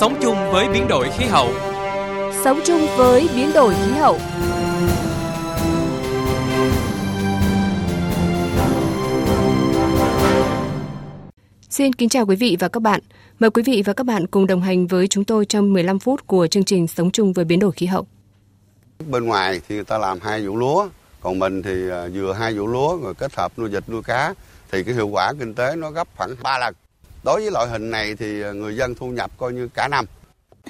Sống 0.00 0.18
chung 0.22 0.36
với 0.52 0.68
biến 0.68 0.88
đổi 0.88 1.08
khí 1.18 1.24
hậu. 1.24 1.48
Sống 2.44 2.60
chung 2.64 2.86
với 2.96 3.28
biến 3.34 3.50
đổi 3.54 3.74
khí 3.74 3.92
hậu. 3.92 4.18
Xin 11.70 11.92
kính 11.92 12.08
chào 12.08 12.26
quý 12.26 12.36
vị 12.36 12.56
và 12.60 12.68
các 12.68 12.80
bạn. 12.80 13.00
Mời 13.38 13.50
quý 13.50 13.62
vị 13.66 13.82
và 13.86 13.92
các 13.92 14.04
bạn 14.04 14.26
cùng 14.26 14.46
đồng 14.46 14.62
hành 14.62 14.86
với 14.86 15.08
chúng 15.08 15.24
tôi 15.24 15.44
trong 15.46 15.72
15 15.72 15.98
phút 15.98 16.26
của 16.26 16.46
chương 16.46 16.64
trình 16.64 16.86
Sống 16.86 17.10
chung 17.10 17.32
với 17.32 17.44
biến 17.44 17.58
đổi 17.58 17.72
khí 17.72 17.86
hậu. 17.86 18.06
Bên 19.10 19.24
ngoài 19.26 19.60
thì 19.68 19.74
người 19.74 19.84
ta 19.84 19.98
làm 19.98 20.18
hai 20.22 20.46
vụ 20.46 20.56
lúa, 20.56 20.88
còn 21.20 21.38
mình 21.38 21.62
thì 21.62 21.90
à, 21.90 22.08
vừa 22.14 22.32
hai 22.32 22.54
vụ 22.54 22.66
lúa 22.66 22.96
rồi 22.96 23.14
kết 23.14 23.36
hợp 23.36 23.52
nuôi 23.58 23.68
vịt 23.68 23.88
nuôi 23.88 24.02
cá 24.02 24.34
thì 24.72 24.84
cái 24.84 24.94
hiệu 24.94 25.08
quả 25.08 25.32
kinh 25.40 25.54
tế 25.54 25.76
nó 25.76 25.90
gấp 25.90 26.08
khoảng 26.16 26.30
3 26.42 26.58
lần. 26.58 26.74
Đối 27.24 27.40
với 27.40 27.50
loại 27.50 27.66
hình 27.66 27.90
này 27.90 28.14
thì 28.18 28.40
ờ, 28.40 28.54
người 28.54 28.76
dân 28.76 28.94
thu 28.94 29.06
nhập 29.06 29.30
coi 29.38 29.52
như 29.52 29.68
cả 29.74 29.88
năm. 29.88 30.04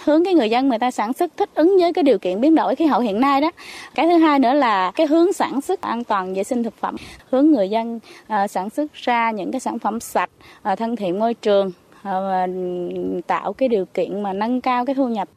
Hướng 0.04 0.24
cái 0.24 0.34
người 0.34 0.50
dân 0.50 0.68
người 0.68 0.78
ta 0.78 0.90
sản 0.90 1.12
xuất 1.12 1.30
thích 1.36 1.50
ứng 1.54 1.76
với 1.80 1.92
cái 1.92 2.04
điều 2.04 2.18
kiện 2.18 2.40
biến 2.40 2.54
đổi 2.54 2.74
khí 2.74 2.86
hậu 2.86 3.00
hiện 3.00 3.20
nay 3.20 3.40
đó. 3.40 3.50
Cái 3.94 4.06
thứ 4.06 4.16
hai 4.16 4.38
nữa 4.38 4.52
là 4.52 4.90
cái 4.90 5.06
hướng 5.06 5.32
sản 5.32 5.60
xuất 5.60 5.80
an 5.80 6.04
toàn 6.04 6.34
vệ 6.34 6.44
sinh 6.44 6.62
thực 6.62 6.76
phẩm 6.80 6.96
hướng 7.30 7.50
người 7.50 7.70
dân 7.70 7.96
uh, 8.22 8.50
sản 8.50 8.70
xuất 8.70 8.94
ra 8.94 9.30
những 9.30 9.52
cái 9.52 9.60
sản 9.60 9.78
phẩm 9.78 10.00
sạch 10.00 10.30
uh, 10.72 10.78
thân 10.78 10.96
thiện 10.96 11.18
môi 11.18 11.34
trường 11.34 11.72
uh, 12.08 13.24
tạo 13.26 13.52
cái 13.52 13.68
điều 13.68 13.84
kiện 13.84 14.22
mà 14.22 14.32
nâng 14.32 14.60
cao 14.60 14.86
cái 14.86 14.94
thu 14.94 15.08
nhập. 15.08 15.28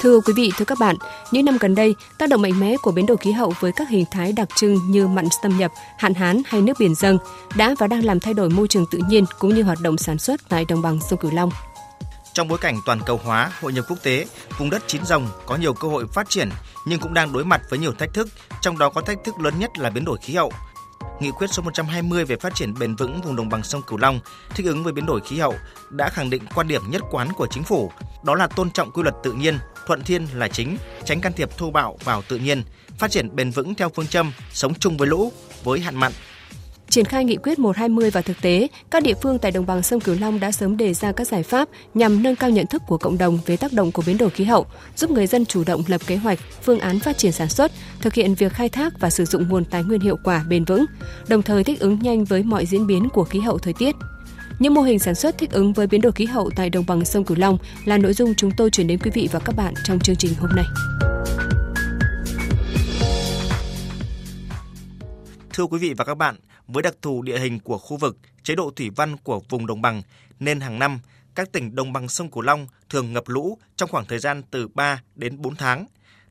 Thưa 0.00 0.20
quý 0.20 0.32
vị, 0.32 0.52
thưa 0.56 0.64
các 0.64 0.78
bạn, 0.78 0.96
những 1.30 1.44
năm 1.44 1.56
gần 1.60 1.74
đây, 1.74 1.94
tác 2.18 2.28
động 2.28 2.42
mạnh 2.42 2.60
mẽ 2.60 2.76
của 2.82 2.90
biến 2.90 3.06
đổi 3.06 3.16
khí 3.16 3.32
hậu 3.32 3.54
với 3.60 3.72
các 3.72 3.88
hình 3.88 4.04
thái 4.10 4.32
đặc 4.32 4.48
trưng 4.56 4.78
như 4.90 5.06
mặn 5.06 5.24
xâm 5.42 5.58
nhập, 5.58 5.72
hạn 5.98 6.14
hán 6.14 6.42
hay 6.46 6.60
nước 6.60 6.78
biển 6.78 6.94
dâng 6.94 7.18
đã 7.56 7.74
và 7.78 7.86
đang 7.86 8.04
làm 8.04 8.20
thay 8.20 8.34
đổi 8.34 8.50
môi 8.50 8.68
trường 8.68 8.86
tự 8.90 9.00
nhiên 9.08 9.24
cũng 9.38 9.54
như 9.54 9.62
hoạt 9.62 9.80
động 9.80 9.98
sản 9.98 10.18
xuất 10.18 10.40
tại 10.48 10.64
đồng 10.68 10.82
bằng 10.82 10.98
sông 11.10 11.18
Cửu 11.18 11.30
Long. 11.30 11.50
Trong 12.32 12.48
bối 12.48 12.58
cảnh 12.58 12.80
toàn 12.86 13.00
cầu 13.06 13.20
hóa, 13.24 13.52
hội 13.60 13.72
nhập 13.72 13.84
quốc 13.88 13.98
tế, 14.02 14.26
vùng 14.58 14.70
đất 14.70 14.82
chín 14.86 15.04
rồng 15.04 15.28
có 15.46 15.56
nhiều 15.56 15.74
cơ 15.74 15.88
hội 15.88 16.06
phát 16.06 16.30
triển 16.30 16.48
nhưng 16.86 17.00
cũng 17.00 17.14
đang 17.14 17.32
đối 17.32 17.44
mặt 17.44 17.60
với 17.70 17.78
nhiều 17.78 17.92
thách 17.98 18.14
thức, 18.14 18.28
trong 18.60 18.78
đó 18.78 18.90
có 18.90 19.00
thách 19.00 19.24
thức 19.24 19.40
lớn 19.40 19.54
nhất 19.58 19.78
là 19.78 19.90
biến 19.90 20.04
đổi 20.04 20.18
khí 20.22 20.34
hậu. 20.34 20.52
Nghị 21.20 21.30
quyết 21.30 21.50
số 21.50 21.62
120 21.62 22.24
về 22.24 22.36
phát 22.36 22.54
triển 22.54 22.74
bền 22.78 22.94
vững 22.94 23.20
vùng 23.20 23.36
đồng 23.36 23.48
bằng 23.48 23.62
sông 23.62 23.82
Cửu 23.82 23.98
Long 23.98 24.20
thích 24.54 24.66
ứng 24.66 24.84
với 24.84 24.92
biến 24.92 25.06
đổi 25.06 25.20
khí 25.20 25.38
hậu 25.38 25.54
đã 25.90 26.08
khẳng 26.08 26.30
định 26.30 26.42
quan 26.54 26.68
điểm 26.68 26.82
nhất 26.90 27.02
quán 27.10 27.32
của 27.32 27.46
chính 27.46 27.62
phủ, 27.62 27.90
đó 28.22 28.34
là 28.34 28.46
tôn 28.46 28.70
trọng 28.70 28.90
quy 28.90 29.02
luật 29.02 29.14
tự 29.22 29.32
nhiên, 29.32 29.58
thuận 29.86 30.04
thiên 30.04 30.26
là 30.34 30.48
chính, 30.48 30.76
tránh 31.04 31.20
can 31.20 31.32
thiệp 31.32 31.56
thô 31.58 31.70
bạo 31.70 31.98
vào 32.04 32.22
tự 32.28 32.36
nhiên, 32.36 32.62
phát 32.98 33.10
triển 33.10 33.36
bền 33.36 33.50
vững 33.50 33.74
theo 33.74 33.88
phương 33.88 34.06
châm 34.06 34.32
sống 34.52 34.74
chung 34.74 34.96
với 34.96 35.08
lũ, 35.08 35.32
với 35.64 35.80
hạn 35.80 35.96
mặn, 35.96 36.12
Triển 36.98 37.04
khai 37.04 37.24
nghị 37.24 37.36
quyết 37.36 37.58
120 37.58 38.10
vào 38.10 38.22
thực 38.22 38.40
tế, 38.42 38.68
các 38.90 39.02
địa 39.02 39.14
phương 39.22 39.38
tại 39.38 39.50
đồng 39.50 39.66
bằng 39.66 39.82
sông 39.82 40.00
Cửu 40.00 40.16
Long 40.20 40.40
đã 40.40 40.52
sớm 40.52 40.76
đề 40.76 40.94
ra 40.94 41.12
các 41.12 41.26
giải 41.26 41.42
pháp 41.42 41.68
nhằm 41.94 42.22
nâng 42.22 42.36
cao 42.36 42.50
nhận 42.50 42.66
thức 42.66 42.82
của 42.86 42.98
cộng 42.98 43.18
đồng 43.18 43.38
về 43.46 43.56
tác 43.56 43.72
động 43.72 43.92
của 43.92 44.02
biến 44.06 44.18
đổi 44.18 44.30
khí 44.30 44.44
hậu, 44.44 44.66
giúp 44.96 45.10
người 45.10 45.26
dân 45.26 45.46
chủ 45.46 45.64
động 45.64 45.82
lập 45.86 46.00
kế 46.06 46.16
hoạch, 46.16 46.38
phương 46.62 46.80
án 46.80 47.00
phát 47.00 47.18
triển 47.18 47.32
sản 47.32 47.48
xuất, 47.48 47.72
thực 48.00 48.14
hiện 48.14 48.34
việc 48.34 48.52
khai 48.52 48.68
thác 48.68 49.00
và 49.00 49.10
sử 49.10 49.24
dụng 49.24 49.48
nguồn 49.48 49.64
tài 49.64 49.84
nguyên 49.84 50.00
hiệu 50.00 50.16
quả 50.24 50.44
bền 50.48 50.64
vững, 50.64 50.84
đồng 51.28 51.42
thời 51.42 51.64
thích 51.64 51.80
ứng 51.80 51.98
nhanh 52.02 52.24
với 52.24 52.42
mọi 52.42 52.66
diễn 52.66 52.86
biến 52.86 53.08
của 53.08 53.24
khí 53.24 53.40
hậu 53.40 53.58
thời 53.58 53.74
tiết. 53.78 53.94
Những 54.58 54.74
mô 54.74 54.82
hình 54.82 54.98
sản 54.98 55.14
xuất 55.14 55.38
thích 55.38 55.50
ứng 55.50 55.72
với 55.72 55.86
biến 55.86 56.00
đổi 56.00 56.12
khí 56.12 56.24
hậu 56.24 56.50
tại 56.56 56.70
đồng 56.70 56.84
bằng 56.86 57.04
sông 57.04 57.24
Cửu 57.24 57.36
Long 57.36 57.58
là 57.84 57.98
nội 57.98 58.12
dung 58.12 58.34
chúng 58.34 58.50
tôi 58.56 58.70
chuyển 58.70 58.86
đến 58.86 58.98
quý 58.98 59.10
vị 59.14 59.28
và 59.32 59.40
các 59.40 59.56
bạn 59.56 59.74
trong 59.84 60.00
chương 60.00 60.16
trình 60.16 60.32
hôm 60.40 60.50
nay. 60.56 60.66
Thưa 65.52 65.64
quý 65.64 65.78
vị 65.78 65.94
và 65.96 66.04
các 66.04 66.14
bạn, 66.14 66.36
với 66.68 66.82
đặc 66.82 66.94
thù 67.02 67.22
địa 67.22 67.38
hình 67.38 67.60
của 67.60 67.78
khu 67.78 67.96
vực, 67.96 68.18
chế 68.42 68.54
độ 68.54 68.70
thủy 68.76 68.90
văn 68.96 69.16
của 69.16 69.40
vùng 69.48 69.66
đồng 69.66 69.82
bằng 69.82 70.02
nên 70.40 70.60
hàng 70.60 70.78
năm 70.78 71.00
các 71.38 71.52
tỉnh 71.52 71.74
đồng 71.74 71.92
bằng 71.92 72.08
sông 72.08 72.30
Cửu 72.30 72.42
Long 72.42 72.66
thường 72.88 73.12
ngập 73.12 73.28
lũ 73.28 73.58
trong 73.76 73.90
khoảng 73.90 74.06
thời 74.06 74.18
gian 74.18 74.42
từ 74.50 74.68
3 74.68 75.02
đến 75.14 75.42
4 75.42 75.56
tháng. 75.56 75.86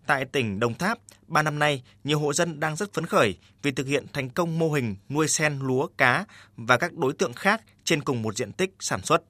Tại 0.07 0.25
tỉnh 0.25 0.59
Đồng 0.59 0.73
Tháp, 0.73 0.99
ba 1.27 1.41
năm 1.41 1.59
nay, 1.59 1.83
nhiều 2.03 2.19
hộ 2.19 2.33
dân 2.33 2.59
đang 2.59 2.75
rất 2.75 2.93
phấn 2.93 3.05
khởi 3.05 3.37
vì 3.61 3.71
thực 3.71 3.87
hiện 3.87 4.05
thành 4.13 4.29
công 4.29 4.59
mô 4.59 4.71
hình 4.71 4.95
nuôi 5.09 5.27
sen 5.27 5.59
lúa, 5.59 5.87
cá 5.97 6.25
và 6.57 6.77
các 6.77 6.93
đối 6.93 7.13
tượng 7.13 7.33
khác 7.33 7.61
trên 7.83 8.01
cùng 8.01 8.21
một 8.21 8.37
diện 8.37 8.51
tích 8.51 8.75
sản 8.79 9.01
xuất. 9.03 9.23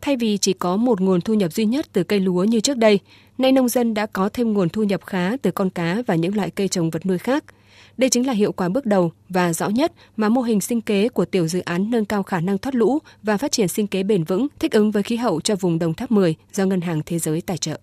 Thay 0.00 0.16
vì 0.16 0.38
chỉ 0.38 0.52
có 0.52 0.76
một 0.76 1.00
nguồn 1.00 1.20
thu 1.20 1.34
nhập 1.34 1.52
duy 1.52 1.64
nhất 1.64 1.86
từ 1.92 2.04
cây 2.04 2.20
lúa 2.20 2.44
như 2.44 2.60
trước 2.60 2.76
đây, 2.76 3.00
nay 3.38 3.52
nông 3.52 3.68
dân 3.68 3.94
đã 3.94 4.06
có 4.06 4.28
thêm 4.28 4.52
nguồn 4.52 4.68
thu 4.68 4.82
nhập 4.82 5.04
khá 5.06 5.36
từ 5.42 5.50
con 5.50 5.70
cá 5.70 6.02
và 6.06 6.14
những 6.14 6.36
loại 6.36 6.50
cây 6.50 6.68
trồng 6.68 6.90
vật 6.90 7.06
nuôi 7.06 7.18
khác– 7.18 7.44
đây 8.00 8.10
chính 8.10 8.26
là 8.26 8.32
hiệu 8.32 8.52
quả 8.52 8.68
bước 8.68 8.86
đầu 8.86 9.12
và 9.28 9.52
rõ 9.52 9.68
nhất 9.68 9.92
mà 10.16 10.28
mô 10.28 10.42
hình 10.42 10.60
sinh 10.60 10.80
kế 10.80 11.08
của 11.08 11.24
tiểu 11.24 11.48
dự 11.48 11.60
án 11.60 11.90
nâng 11.90 12.04
cao 12.04 12.22
khả 12.22 12.40
năng 12.40 12.58
thoát 12.58 12.74
lũ 12.74 12.98
và 13.22 13.36
phát 13.36 13.52
triển 13.52 13.68
sinh 13.68 13.86
kế 13.86 14.02
bền 14.02 14.24
vững 14.24 14.46
thích 14.58 14.72
ứng 14.72 14.90
với 14.90 15.02
khí 15.02 15.16
hậu 15.16 15.40
cho 15.40 15.56
vùng 15.56 15.78
Đồng 15.78 15.94
Tháp 15.94 16.10
10 16.10 16.34
do 16.52 16.64
Ngân 16.64 16.80
hàng 16.80 17.02
Thế 17.06 17.18
giới 17.18 17.40
tài 17.40 17.56
trợ. 17.56 17.80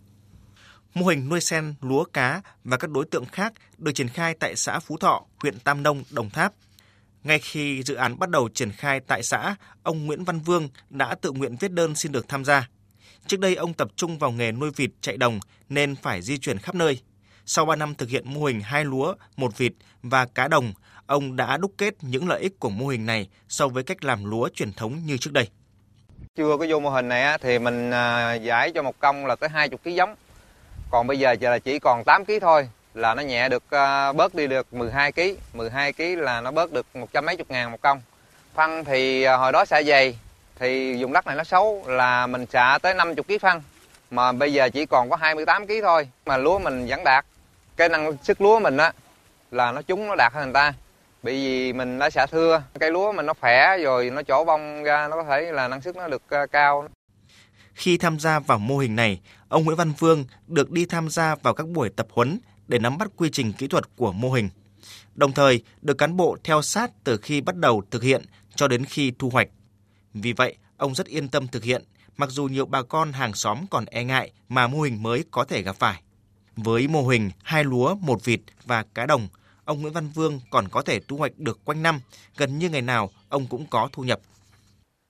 Mô 0.93 1.05
hình 1.05 1.29
nuôi 1.29 1.41
sen, 1.41 1.73
lúa, 1.81 2.03
cá 2.03 2.41
và 2.63 2.77
các 2.77 2.89
đối 2.89 3.05
tượng 3.05 3.25
khác 3.25 3.53
được 3.77 3.91
triển 3.91 4.07
khai 4.07 4.33
tại 4.39 4.55
xã 4.55 4.79
Phú 4.79 4.97
Thọ, 4.97 5.25
huyện 5.41 5.59
Tam 5.59 5.83
Nông, 5.83 6.03
Đồng 6.11 6.29
Tháp. 6.29 6.53
Ngay 7.23 7.39
khi 7.39 7.83
dự 7.83 7.95
án 7.95 8.19
bắt 8.19 8.29
đầu 8.29 8.49
triển 8.53 8.71
khai 8.71 8.99
tại 8.99 9.23
xã, 9.23 9.55
ông 9.83 10.05
Nguyễn 10.05 10.23
Văn 10.23 10.39
Vương 10.39 10.69
đã 10.89 11.15
tự 11.15 11.31
nguyện 11.31 11.55
viết 11.59 11.71
đơn 11.71 11.95
xin 11.95 12.11
được 12.11 12.27
tham 12.27 12.45
gia. 12.45 12.69
Trước 13.27 13.39
đây 13.39 13.55
ông 13.55 13.73
tập 13.73 13.91
trung 13.95 14.17
vào 14.17 14.31
nghề 14.31 14.51
nuôi 14.51 14.71
vịt 14.75 14.89
chạy 15.01 15.17
đồng 15.17 15.39
nên 15.69 15.95
phải 15.95 16.21
di 16.21 16.37
chuyển 16.37 16.57
khắp 16.57 16.75
nơi. 16.75 16.99
Sau 17.49 17.65
3 17.65 17.75
năm 17.75 17.95
thực 17.95 18.09
hiện 18.09 18.33
mô 18.33 18.45
hình 18.45 18.61
hai 18.61 18.85
lúa, 18.85 19.13
một 19.37 19.57
vịt 19.57 19.71
và 20.03 20.25
cá 20.25 20.47
đồng, 20.47 20.73
ông 21.05 21.35
đã 21.35 21.57
đúc 21.57 21.71
kết 21.77 21.93
những 22.01 22.29
lợi 22.29 22.41
ích 22.41 22.59
của 22.59 22.69
mô 22.69 22.87
hình 22.87 23.05
này 23.05 23.29
so 23.47 23.67
với 23.67 23.83
cách 23.83 24.03
làm 24.03 24.25
lúa 24.25 24.49
truyền 24.53 24.73
thống 24.73 24.99
như 25.05 25.17
trước 25.17 25.33
đây. 25.33 25.49
Chưa 26.35 26.57
có 26.59 26.65
vô 26.69 26.79
mô 26.79 26.89
hình 26.89 27.09
này 27.09 27.37
thì 27.41 27.59
mình 27.59 27.91
à, 27.91 28.33
giải 28.33 28.71
cho 28.71 28.83
một 28.83 28.99
công 28.99 29.25
là 29.25 29.35
tới 29.35 29.49
20 29.49 29.77
kg 29.83 29.89
giống. 29.89 30.15
Còn 30.91 31.07
bây 31.07 31.19
giờ 31.19 31.35
là 31.41 31.59
chỉ 31.59 31.79
còn 31.79 32.03
8 32.03 32.25
kg 32.25 32.31
thôi 32.41 32.69
là 32.93 33.15
nó 33.15 33.21
nhẹ 33.21 33.49
được 33.49 33.63
à, 33.69 34.13
bớt 34.13 34.35
đi 34.35 34.47
được 34.47 34.73
12 34.73 35.11
kg, 35.11 35.21
12 35.53 35.93
kg 35.93 36.03
là 36.03 36.41
nó 36.41 36.51
bớt 36.51 36.73
được 36.73 36.85
một 36.95 37.13
trăm 37.13 37.25
mấy 37.25 37.37
chục 37.37 37.51
ngàn 37.51 37.71
một 37.71 37.81
công. 37.81 38.01
Phân 38.53 38.85
thì 38.85 39.23
à, 39.23 39.37
hồi 39.37 39.51
đó 39.51 39.65
xả 39.65 39.81
dày 39.83 40.17
thì 40.59 40.97
dùng 40.99 41.13
đất 41.13 41.27
này 41.27 41.35
nó 41.35 41.43
xấu 41.43 41.83
là 41.87 42.27
mình 42.27 42.45
xả 42.45 42.79
tới 42.81 42.93
50 42.93 43.23
kg 43.27 43.39
phân 43.41 43.61
mà 44.11 44.31
bây 44.31 44.53
giờ 44.53 44.69
chỉ 44.69 44.85
còn 44.85 45.09
có 45.09 45.15
28 45.15 45.67
kg 45.67 45.73
thôi 45.81 46.07
mà 46.25 46.37
lúa 46.37 46.59
mình 46.59 46.85
vẫn 46.87 47.03
đạt 47.03 47.25
cái 47.77 47.89
năng 47.89 48.17
sức 48.23 48.41
lúa 48.41 48.59
mình 48.59 48.77
á, 48.77 48.93
là 49.51 49.71
nó 49.71 49.81
trúng, 49.81 50.07
nó 50.07 50.15
đạt 50.15 50.33
hơn 50.33 50.43
người 50.43 50.53
ta. 50.53 50.73
Bởi 51.23 51.33
vì 51.33 51.73
mình 51.73 51.99
đã 51.99 52.09
xả 52.09 52.25
thưa, 52.25 52.63
cây 52.79 52.91
lúa 52.91 53.11
mình 53.11 53.25
nó 53.25 53.33
khỏe 53.33 53.77
rồi, 53.77 54.09
nó 54.09 54.21
chỗ 54.23 54.45
bông 54.45 54.83
ra, 54.83 55.07
nó 55.07 55.15
có 55.15 55.23
thể 55.23 55.51
là 55.51 55.67
năng 55.67 55.81
suất 55.81 55.95
nó 55.95 56.07
được 56.07 56.21
ờ, 56.29 56.47
cao. 56.47 56.87
Khi 57.73 57.97
tham 57.97 58.19
gia 58.19 58.39
vào 58.39 58.59
mô 58.59 58.77
hình 58.77 58.95
này, 58.95 59.21
ông 59.49 59.63
Nguyễn 59.65 59.77
Văn 59.77 59.91
Vương 59.99 60.25
được 60.47 60.71
đi 60.71 60.85
tham 60.85 61.09
gia 61.09 61.35
vào 61.35 61.53
các 61.53 61.67
buổi 61.67 61.89
tập 61.89 62.07
huấn 62.11 62.39
để 62.67 62.79
nắm 62.79 62.97
bắt 62.97 63.07
quy 63.17 63.29
trình 63.29 63.53
kỹ 63.53 63.67
thuật 63.67 63.83
của 63.95 64.11
mô 64.11 64.31
hình, 64.31 64.49
đồng 65.15 65.31
thời 65.31 65.63
được 65.81 65.97
cán 65.97 66.17
bộ 66.17 66.37
theo 66.43 66.61
sát 66.61 66.91
từ 67.03 67.17
khi 67.17 67.41
bắt 67.41 67.55
đầu 67.55 67.83
thực 67.91 68.03
hiện 68.03 68.21
cho 68.55 68.67
đến 68.67 68.85
khi 68.85 69.13
thu 69.19 69.29
hoạch. 69.29 69.47
Vì 70.13 70.33
vậy, 70.33 70.55
ông 70.77 70.95
rất 70.95 71.07
yên 71.07 71.27
tâm 71.27 71.47
thực 71.47 71.63
hiện, 71.63 71.83
mặc 72.17 72.29
dù 72.29 72.45
nhiều 72.45 72.65
bà 72.65 72.81
con 72.83 73.11
hàng 73.11 73.33
xóm 73.33 73.57
còn 73.71 73.85
e 73.85 74.03
ngại 74.03 74.31
mà 74.49 74.67
mô 74.67 74.81
hình 74.81 75.03
mới 75.03 75.23
có 75.31 75.43
thể 75.43 75.61
gặp 75.61 75.75
phải 75.75 76.01
với 76.57 76.87
mô 76.87 77.01
hình 77.01 77.31
hai 77.43 77.63
lúa, 77.63 77.95
một 77.95 78.25
vịt 78.25 78.39
và 78.65 78.83
cá 78.93 79.05
đồng, 79.05 79.27
ông 79.65 79.81
Nguyễn 79.81 79.93
Văn 79.93 80.09
Vương 80.15 80.39
còn 80.49 80.69
có 80.69 80.81
thể 80.81 80.99
thu 81.07 81.17
hoạch 81.17 81.31
được 81.37 81.59
quanh 81.65 81.83
năm, 81.83 81.99
gần 82.37 82.57
như 82.57 82.69
ngày 82.69 82.81
nào 82.81 83.09
ông 83.29 83.47
cũng 83.49 83.65
có 83.69 83.89
thu 83.91 84.03
nhập. 84.03 84.19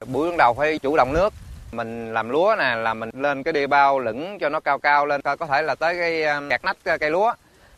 Buổi 0.06 0.38
đầu 0.38 0.53
phải 0.53 0.80
chủ 0.80 0.97
động 0.97 1.13
nước, 1.13 1.34
mình 1.72 2.13
làm 2.13 2.30
lúa 2.30 2.56
nè 2.59 2.75
là 2.75 2.94
mình 2.94 3.09
lên 3.13 3.44
cái 3.44 3.53
đê 3.53 3.68
bao 3.68 4.00
lửng 4.00 4.38
cho 4.40 4.50
nó 4.50 4.59
cao 4.59 4.80
cao 4.80 5.06
lên 5.06 5.22
có 5.22 5.46
thể 5.50 5.62
là 5.62 5.75
tới 5.75 5.96
cái 5.96 6.24
um, 6.24 6.47
gạt 6.47 6.66
nách 6.66 6.78
uh, 6.94 7.00
cây 7.00 7.12
lúa. 7.12 7.34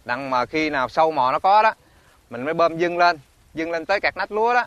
Đặng 0.06 0.30
mà 0.30 0.46
khi 0.46 0.70
nào 0.70 0.90
sâu 0.90 1.12
mò 1.12 1.32
nó 1.32 1.40
có 1.40 1.64
đó 1.64 1.74
mình 2.30 2.46
mới 2.46 2.54
bơm 2.54 2.78
dưng 2.78 2.98
lên 2.98 3.20
dưng 3.54 3.72
lên 3.72 3.86
tới 3.86 4.00
cạt 4.00 4.18
nách 4.18 4.32
lúa 4.32 4.54
đó. 4.54 4.66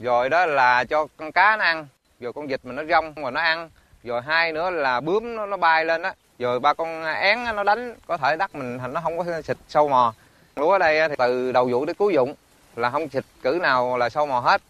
Rồi 0.00 0.28
đó 0.28 0.46
là 0.46 0.84
cho 0.84 1.06
con 1.16 1.32
cá 1.32 1.56
nó 1.56 1.64
ăn 1.64 1.86
rồi 2.20 2.32
con 2.32 2.46
vịt 2.46 2.60
mình 2.64 2.76
nó 2.76 2.84
rong 2.84 3.14
rồi 3.14 3.32
nó 3.32 3.40
ăn. 3.40 3.70
Rồi 4.04 4.22
hai 4.22 4.52
nữa 4.52 4.70
là 4.70 5.00
bướm 5.00 5.36
nó, 5.36 5.46
nó 5.46 5.56
bay 5.56 5.84
lên 5.84 6.02
đó 6.02 6.12
rồi 6.40 6.60
ba 6.60 6.74
con 6.74 7.04
én 7.04 7.38
nó 7.56 7.62
đánh 7.64 7.94
có 8.06 8.16
thể 8.16 8.36
đất 8.36 8.54
mình 8.54 8.78
thành 8.78 8.92
nó 8.92 9.00
không 9.00 9.18
có 9.18 9.24
xịt 9.44 9.56
sâu 9.68 9.88
mò 9.88 10.14
lúa 10.56 10.70
ở 10.70 10.78
đây 10.78 11.08
thì 11.08 11.14
từ 11.18 11.52
đầu 11.52 11.68
vụ 11.72 11.84
đến 11.84 11.96
cuối 11.98 12.14
dụng 12.14 12.34
là 12.76 12.90
không 12.90 13.08
xịt 13.08 13.24
cử 13.42 13.58
nào 13.62 13.98
là 13.98 14.08
sâu 14.08 14.26
mò 14.26 14.40
hết 14.40 14.62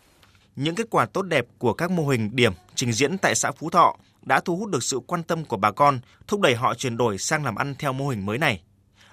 những 0.57 0.75
kết 0.75 0.87
quả 0.91 1.07
tốt 1.07 1.23
đẹp 1.23 1.47
của 1.59 1.73
các 1.73 1.91
mô 1.91 2.07
hình 2.07 2.31
điểm 2.33 2.53
trình 2.75 2.93
diễn 2.93 3.19
tại 3.19 3.35
xã 3.35 3.51
Phú 3.51 3.71
Thọ 3.71 3.97
đã 4.23 4.41
thu 4.41 4.57
hút 4.57 4.71
được 4.71 4.83
sự 4.83 5.01
quan 5.07 5.23
tâm 5.23 5.45
của 5.45 5.57
bà 5.57 5.71
con, 5.71 6.01
thúc 6.27 6.41
đẩy 6.41 6.55
họ 6.55 6.75
chuyển 6.75 6.97
đổi 6.97 7.19
sang 7.19 7.45
làm 7.45 7.55
ăn 7.55 7.75
theo 7.79 7.93
mô 7.93 8.09
hình 8.09 8.27
mới 8.27 8.39
này. 8.39 8.63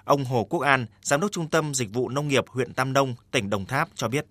Ông 0.03 0.25
Hồ 0.25 0.43
Quốc 0.49 0.59
An, 0.59 0.85
Giám 1.01 1.21
đốc 1.21 1.31
Trung 1.31 1.49
tâm 1.49 1.73
Dịch 1.73 1.93
vụ 1.93 2.09
Nông 2.09 2.27
nghiệp 2.27 2.43
huyện 2.47 2.73
Tam 2.73 2.93
Nông, 2.93 3.15
tỉnh 3.31 3.49
Đồng 3.49 3.65
Tháp 3.65 3.89
cho 3.95 4.07
biết. 4.07 4.25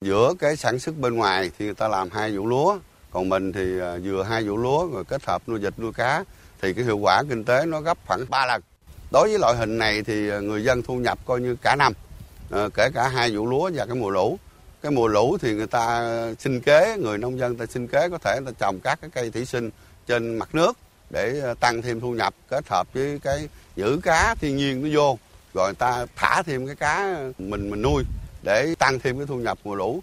Giữa 0.00 0.32
cái 0.38 0.56
sản 0.56 0.78
xuất 0.78 0.98
bên 0.98 1.16
ngoài 1.16 1.50
thì 1.58 1.64
người 1.64 1.74
ta 1.74 1.88
làm 1.88 2.10
hai 2.10 2.36
vụ 2.36 2.46
lúa, 2.46 2.78
còn 3.10 3.28
mình 3.28 3.52
thì 3.52 3.80
à, 3.80 3.96
vừa 4.04 4.22
hai 4.22 4.44
vụ 4.44 4.56
lúa 4.56 4.86
rồi 4.86 5.04
kết 5.04 5.24
hợp 5.24 5.42
nuôi 5.48 5.58
vịt 5.58 5.78
nuôi 5.78 5.92
cá 5.92 6.24
thì 6.62 6.72
cái 6.72 6.84
hiệu 6.84 6.98
quả 6.98 7.22
kinh 7.28 7.44
tế 7.44 7.66
nó 7.66 7.80
gấp 7.80 7.98
khoảng 8.06 8.24
3 8.28 8.46
lần. 8.46 8.62
Đối 9.12 9.28
với 9.28 9.38
loại 9.38 9.54
hình 9.56 9.78
này 9.78 10.02
thì 10.02 10.28
ờ, 10.28 10.40
người 10.40 10.64
dân 10.64 10.82
thu 10.82 10.94
nhập 10.96 11.18
coi 11.26 11.40
như 11.40 11.56
cả 11.62 11.76
năm, 11.76 11.92
ờ, 12.50 12.68
kể 12.74 12.90
cả 12.94 13.08
hai 13.08 13.36
vụ 13.36 13.46
lúa 13.46 13.70
và 13.74 13.86
cái 13.86 13.94
mùa 13.94 14.10
lũ. 14.10 14.38
Cái 14.82 14.92
mùa 14.92 15.08
lũ 15.08 15.38
thì 15.40 15.54
người 15.54 15.66
ta 15.66 16.12
sinh 16.38 16.60
kế, 16.60 16.96
người 16.96 17.18
nông 17.18 17.38
dân 17.38 17.56
ta 17.56 17.66
sinh 17.66 17.88
kế 17.88 18.08
có 18.08 18.18
thể 18.18 18.40
ta 18.46 18.52
trồng 18.58 18.80
các 18.80 18.98
cái 19.00 19.10
cây 19.14 19.30
thủy 19.30 19.44
sinh 19.44 19.70
trên 20.06 20.38
mặt 20.38 20.54
nước 20.54 20.78
để 21.10 21.40
ờ, 21.40 21.54
tăng 21.60 21.82
thêm 21.82 22.00
thu 22.00 22.12
nhập 22.12 22.34
kết 22.48 22.68
hợp 22.68 22.86
với 22.94 23.18
cái 23.22 23.48
giữ 23.76 24.00
cá 24.02 24.34
thiên 24.40 24.56
nhiên 24.56 24.82
nó 24.82 24.88
vô 24.92 25.18
rồi 25.54 25.68
người 25.68 25.74
ta 25.74 26.06
thả 26.16 26.42
thêm 26.42 26.66
cái 26.66 26.76
cá 26.76 27.18
mình 27.38 27.70
mình 27.70 27.82
nuôi 27.82 28.04
để 28.42 28.74
tăng 28.78 28.98
thêm 28.98 29.16
cái 29.16 29.26
thu 29.26 29.36
nhập 29.36 29.58
mùa 29.64 29.74
lũ. 29.74 30.02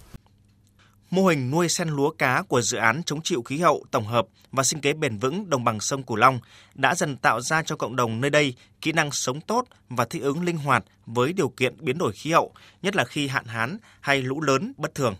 Mô 1.13 1.25
hình 1.25 1.51
nuôi 1.51 1.69
sen 1.69 1.89
lúa 1.89 2.09
cá 2.09 2.41
của 2.41 2.61
dự 2.61 2.77
án 2.77 3.03
chống 3.03 3.21
chịu 3.21 3.41
khí 3.41 3.57
hậu 3.57 3.85
tổng 3.91 4.05
hợp 4.05 4.27
và 4.51 4.63
sinh 4.63 4.81
kế 4.81 4.93
bền 4.93 5.17
vững 5.17 5.49
đồng 5.49 5.63
bằng 5.63 5.79
sông 5.79 6.03
Cửu 6.03 6.17
Long 6.17 6.39
đã 6.75 6.95
dần 6.95 7.17
tạo 7.17 7.41
ra 7.41 7.63
cho 7.63 7.75
cộng 7.75 7.95
đồng 7.95 8.21
nơi 8.21 8.29
đây 8.29 8.53
kỹ 8.81 8.91
năng 8.91 9.11
sống 9.11 9.41
tốt 9.41 9.65
và 9.89 10.05
thích 10.05 10.21
ứng 10.21 10.43
linh 10.43 10.57
hoạt 10.57 10.83
với 11.05 11.33
điều 11.33 11.49
kiện 11.49 11.73
biến 11.79 11.97
đổi 11.97 12.11
khí 12.11 12.31
hậu, 12.31 12.51
nhất 12.81 12.95
là 12.95 13.05
khi 13.05 13.27
hạn 13.27 13.45
hán 13.45 13.77
hay 14.01 14.21
lũ 14.21 14.41
lớn 14.41 14.73
bất 14.77 14.95
thường. 14.95 15.15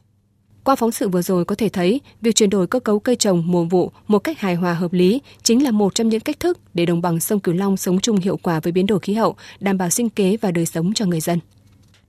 Qua 0.64 0.76
phóng 0.76 0.92
sự 0.92 1.10
vừa 1.10 1.22
rồi 1.22 1.46
có 1.46 1.56
thể 1.56 1.70
thấy, 1.70 2.02
việc 2.22 2.36
chuyển 2.36 2.50
đổi 2.50 2.68
cơ 2.68 2.80
cấu 2.80 3.00
cây 3.00 3.16
trồng 3.16 3.44
mùa 3.46 3.64
vụ 3.64 3.92
một 4.08 4.20
cách 4.20 4.40
hài 4.40 4.56
hòa 4.56 4.74
hợp 4.74 4.94
lý 4.94 5.22
chính 5.44 5.64
là 5.64 5.72
một 5.72 5.96
trong 5.96 6.10
những 6.10 6.22
cách 6.22 6.40
thức 6.40 6.60
để 6.74 6.86
đồng 6.86 7.02
bằng 7.02 7.20
sông 7.20 7.40
Cửu 7.40 7.56
Long 7.56 7.78
sống 7.78 8.00
chung 8.00 8.18
hiệu 8.18 8.38
quả 8.38 8.60
với 8.60 8.72
biến 8.72 8.86
đổi 8.86 9.00
khí 9.00 9.14
hậu, 9.14 9.36
đảm 9.60 9.78
bảo 9.78 9.90
sinh 9.90 10.10
kế 10.10 10.38
và 10.38 10.52
đời 10.52 10.66
sống 10.66 10.94
cho 10.94 11.06
người 11.06 11.22
dân. 11.22 11.40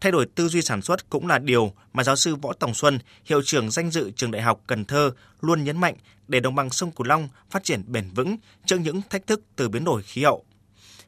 Thay 0.04 0.12
đổi 0.12 0.26
tư 0.34 0.48
duy 0.48 0.62
sản 0.62 0.82
xuất 0.82 1.10
cũng 1.10 1.26
là 1.26 1.38
điều 1.38 1.72
mà 1.92 2.04
giáo 2.04 2.16
sư 2.16 2.36
Võ 2.36 2.52
Tòng 2.52 2.74
Xuân, 2.74 2.98
hiệu 3.24 3.42
trưởng 3.42 3.70
danh 3.70 3.90
dự 3.90 4.10
trường 4.10 4.30
Đại 4.30 4.42
học 4.42 4.60
Cần 4.66 4.84
Thơ 4.84 5.10
luôn 5.40 5.64
nhấn 5.64 5.80
mạnh 5.80 5.94
để 6.28 6.40
đồng 6.40 6.54
bằng 6.54 6.70
sông 6.70 6.90
Cửu 6.90 7.06
Long 7.06 7.28
phát 7.50 7.64
triển 7.64 7.82
bền 7.86 8.10
vững 8.14 8.36
trước 8.66 8.76
những 8.80 9.00
thách 9.10 9.26
thức 9.26 9.42
từ 9.56 9.68
biến 9.68 9.84
đổi 9.84 10.02
khí 10.02 10.22
hậu. 10.22 10.44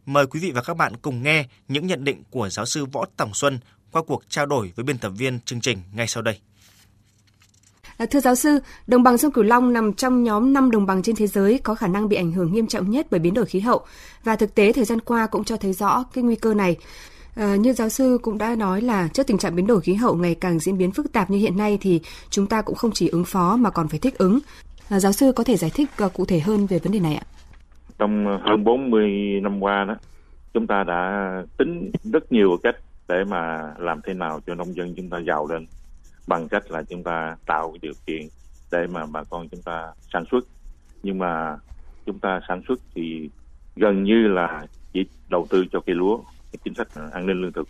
Mời 0.06 0.26
quý 0.26 0.40
vị 0.40 0.50
và 0.50 0.62
các 0.62 0.76
bạn 0.76 0.92
cùng 1.02 1.22
nghe 1.22 1.46
những 1.68 1.86
nhận 1.86 2.04
định 2.04 2.22
của 2.30 2.48
giáo 2.48 2.66
sư 2.66 2.84
Võ 2.84 3.04
Tòng 3.16 3.34
Xuân 3.34 3.58
qua 3.92 4.02
cuộc 4.06 4.22
trao 4.28 4.46
đổi 4.46 4.72
với 4.76 4.84
biên 4.84 4.98
tập 4.98 5.12
viên 5.16 5.40
chương 5.40 5.60
trình 5.60 5.78
ngay 5.94 6.06
sau 6.08 6.22
đây. 6.22 6.38
À, 7.96 8.06
thưa 8.06 8.20
giáo 8.20 8.34
sư, 8.34 8.58
đồng 8.86 9.02
bằng 9.02 9.18
sông 9.18 9.32
Cửu 9.32 9.44
Long 9.44 9.72
nằm 9.72 9.92
trong 9.92 10.22
nhóm 10.24 10.52
5 10.52 10.70
đồng 10.70 10.86
bằng 10.86 11.02
trên 11.02 11.16
thế 11.16 11.26
giới 11.26 11.58
có 11.58 11.74
khả 11.74 11.86
năng 11.86 12.08
bị 12.08 12.16
ảnh 12.16 12.32
hưởng 12.32 12.52
nghiêm 12.52 12.66
trọng 12.66 12.90
nhất 12.90 13.06
bởi 13.10 13.20
biến 13.20 13.34
đổi 13.34 13.46
khí 13.46 13.60
hậu 13.60 13.86
và 14.24 14.36
thực 14.36 14.54
tế 14.54 14.72
thời 14.72 14.84
gian 14.84 15.00
qua 15.00 15.26
cũng 15.26 15.44
cho 15.44 15.56
thấy 15.56 15.72
rõ 15.72 16.04
cái 16.12 16.24
nguy 16.24 16.36
cơ 16.36 16.54
này. 16.54 16.76
À, 17.36 17.56
như 17.56 17.72
giáo 17.72 17.88
sư 17.88 18.18
cũng 18.22 18.38
đã 18.38 18.54
nói 18.54 18.80
là 18.80 19.08
trước 19.08 19.26
tình 19.26 19.38
trạng 19.38 19.56
biến 19.56 19.66
đổi 19.66 19.80
khí 19.80 19.94
hậu 19.94 20.16
ngày 20.16 20.36
càng 20.40 20.58
diễn 20.58 20.78
biến 20.78 20.90
phức 20.90 21.12
tạp 21.12 21.30
như 21.30 21.38
hiện 21.38 21.56
nay 21.56 21.78
thì 21.80 22.00
chúng 22.30 22.46
ta 22.46 22.62
cũng 22.62 22.74
không 22.74 22.90
chỉ 22.94 23.08
ứng 23.08 23.24
phó 23.24 23.56
mà 23.56 23.70
còn 23.70 23.88
phải 23.88 23.98
thích 23.98 24.18
ứng. 24.18 24.38
À, 24.88 25.00
giáo 25.00 25.12
sư 25.12 25.32
có 25.32 25.44
thể 25.44 25.56
giải 25.56 25.70
thích 25.74 25.90
à, 25.96 26.08
cụ 26.14 26.24
thể 26.24 26.40
hơn 26.40 26.66
về 26.66 26.78
vấn 26.78 26.92
đề 26.92 27.00
này 27.00 27.14
ạ? 27.14 27.24
Trong 27.98 28.26
à, 28.26 28.40
hơn 28.42 28.64
40 28.64 29.10
năm 29.42 29.62
qua 29.62 29.84
đó, 29.84 29.96
chúng 30.54 30.66
ta 30.66 30.84
đã 30.84 31.30
tính 31.58 31.90
rất 32.12 32.32
nhiều 32.32 32.56
cách 32.62 32.76
để 33.08 33.24
mà 33.24 33.74
làm 33.78 34.00
thế 34.06 34.14
nào 34.14 34.40
cho 34.46 34.54
nông 34.54 34.76
dân 34.76 34.94
chúng 34.96 35.10
ta 35.10 35.18
giàu 35.26 35.46
lên 35.46 35.66
bằng 36.26 36.48
cách 36.48 36.70
là 36.70 36.82
chúng 36.82 37.02
ta 37.02 37.36
tạo 37.46 37.70
cái 37.70 37.78
điều 37.82 37.94
kiện 38.06 38.28
để 38.72 38.86
mà 38.86 39.06
bà 39.12 39.24
con 39.30 39.48
chúng 39.48 39.62
ta 39.62 39.92
sản 40.12 40.24
xuất 40.30 40.44
nhưng 41.02 41.18
mà 41.18 41.56
chúng 42.06 42.18
ta 42.18 42.40
sản 42.48 42.62
xuất 42.68 42.78
thì 42.94 43.30
gần 43.76 44.04
như 44.04 44.28
là 44.28 44.66
chỉ 44.92 45.06
đầu 45.28 45.46
tư 45.50 45.64
cho 45.72 45.80
cây 45.86 45.94
lúa 45.96 46.18
cái 46.56 46.60
chính 46.64 46.74
sách 46.74 46.88
an 47.12 47.26
ninh 47.26 47.42
lương 47.42 47.52
thực. 47.52 47.68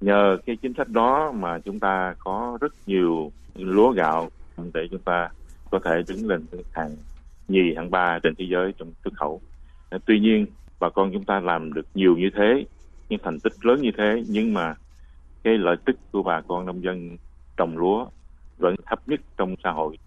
Nhờ 0.00 0.36
cái 0.46 0.56
chính 0.62 0.74
sách 0.74 0.88
đó 0.88 1.32
mà 1.32 1.58
chúng 1.58 1.80
ta 1.80 2.14
có 2.18 2.58
rất 2.60 2.72
nhiều 2.86 3.32
lúa 3.54 3.92
gạo 3.92 4.30
để 4.74 4.88
chúng 4.90 5.00
ta 5.00 5.28
có 5.70 5.78
thể 5.84 6.02
đứng 6.08 6.26
lên 6.26 6.46
hàng 6.72 6.96
nhì, 7.48 7.74
hàng 7.76 7.90
ba 7.90 8.18
trên 8.22 8.34
thế 8.38 8.44
giới 8.50 8.72
trong 8.78 8.92
xuất 9.04 9.14
khẩu. 9.14 9.40
Tuy 10.06 10.20
nhiên, 10.20 10.46
bà 10.80 10.88
con 10.90 11.10
chúng 11.12 11.24
ta 11.24 11.40
làm 11.40 11.72
được 11.72 11.86
nhiều 11.94 12.16
như 12.16 12.30
thế, 12.36 12.64
những 13.08 13.20
thành 13.22 13.40
tích 13.40 13.52
lớn 13.66 13.80
như 13.82 13.90
thế, 13.98 14.22
nhưng 14.28 14.54
mà 14.54 14.74
cái 15.42 15.58
lợi 15.58 15.76
tức 15.84 15.96
của 16.12 16.22
bà 16.22 16.40
con 16.40 16.66
nông 16.66 16.82
dân 16.82 17.16
trồng 17.56 17.78
lúa 17.78 18.06
vẫn 18.58 18.74
thấp 18.86 19.08
nhất 19.08 19.20
trong 19.36 19.54
xã 19.64 19.70
hội. 19.70 19.98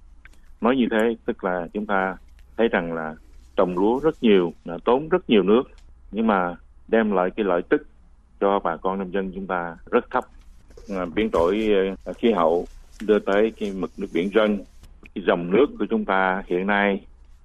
Nói 0.62 0.76
như 0.76 0.86
thế, 0.92 1.16
tức 1.26 1.44
là 1.44 1.68
chúng 1.74 1.86
ta 1.86 2.18
thấy 2.58 2.68
rằng 2.68 2.94
là 2.94 3.16
trồng 3.56 3.78
lúa 3.78 4.00
rất 4.00 4.24
nhiều, 4.24 4.54
là 4.66 4.78
tốn 4.86 5.10
rất 5.10 5.30
nhiều 5.30 5.44
nước, 5.44 5.64
nhưng 6.12 6.28
mà 6.28 6.56
đem 6.92 7.12
lại 7.12 7.30
cái 7.36 7.44
lợi 7.44 7.62
tức 7.70 7.88
cho 8.40 8.60
bà 8.60 8.78
con 8.78 9.00
nông 9.00 9.14
dân 9.14 9.32
chúng 9.36 9.48
ta 9.48 9.78
rất 9.92 10.12
thấp. 10.12 10.24
À, 10.90 11.06
biến 11.16 11.30
đổi 11.32 11.70
à, 12.06 12.14
khí 12.14 12.32
hậu 12.32 12.66
đưa 13.02 13.20
tới 13.20 13.52
cái 13.60 13.72
mực 13.72 13.92
nước 13.98 14.08
biển 14.14 14.30
dâng 14.36 14.58
cái 15.16 15.24
dòng 15.28 15.52
nước 15.52 15.66
của 15.80 15.86
chúng 15.90 16.06
ta 16.06 16.44
hiện 16.48 16.68
nay 16.68 17.02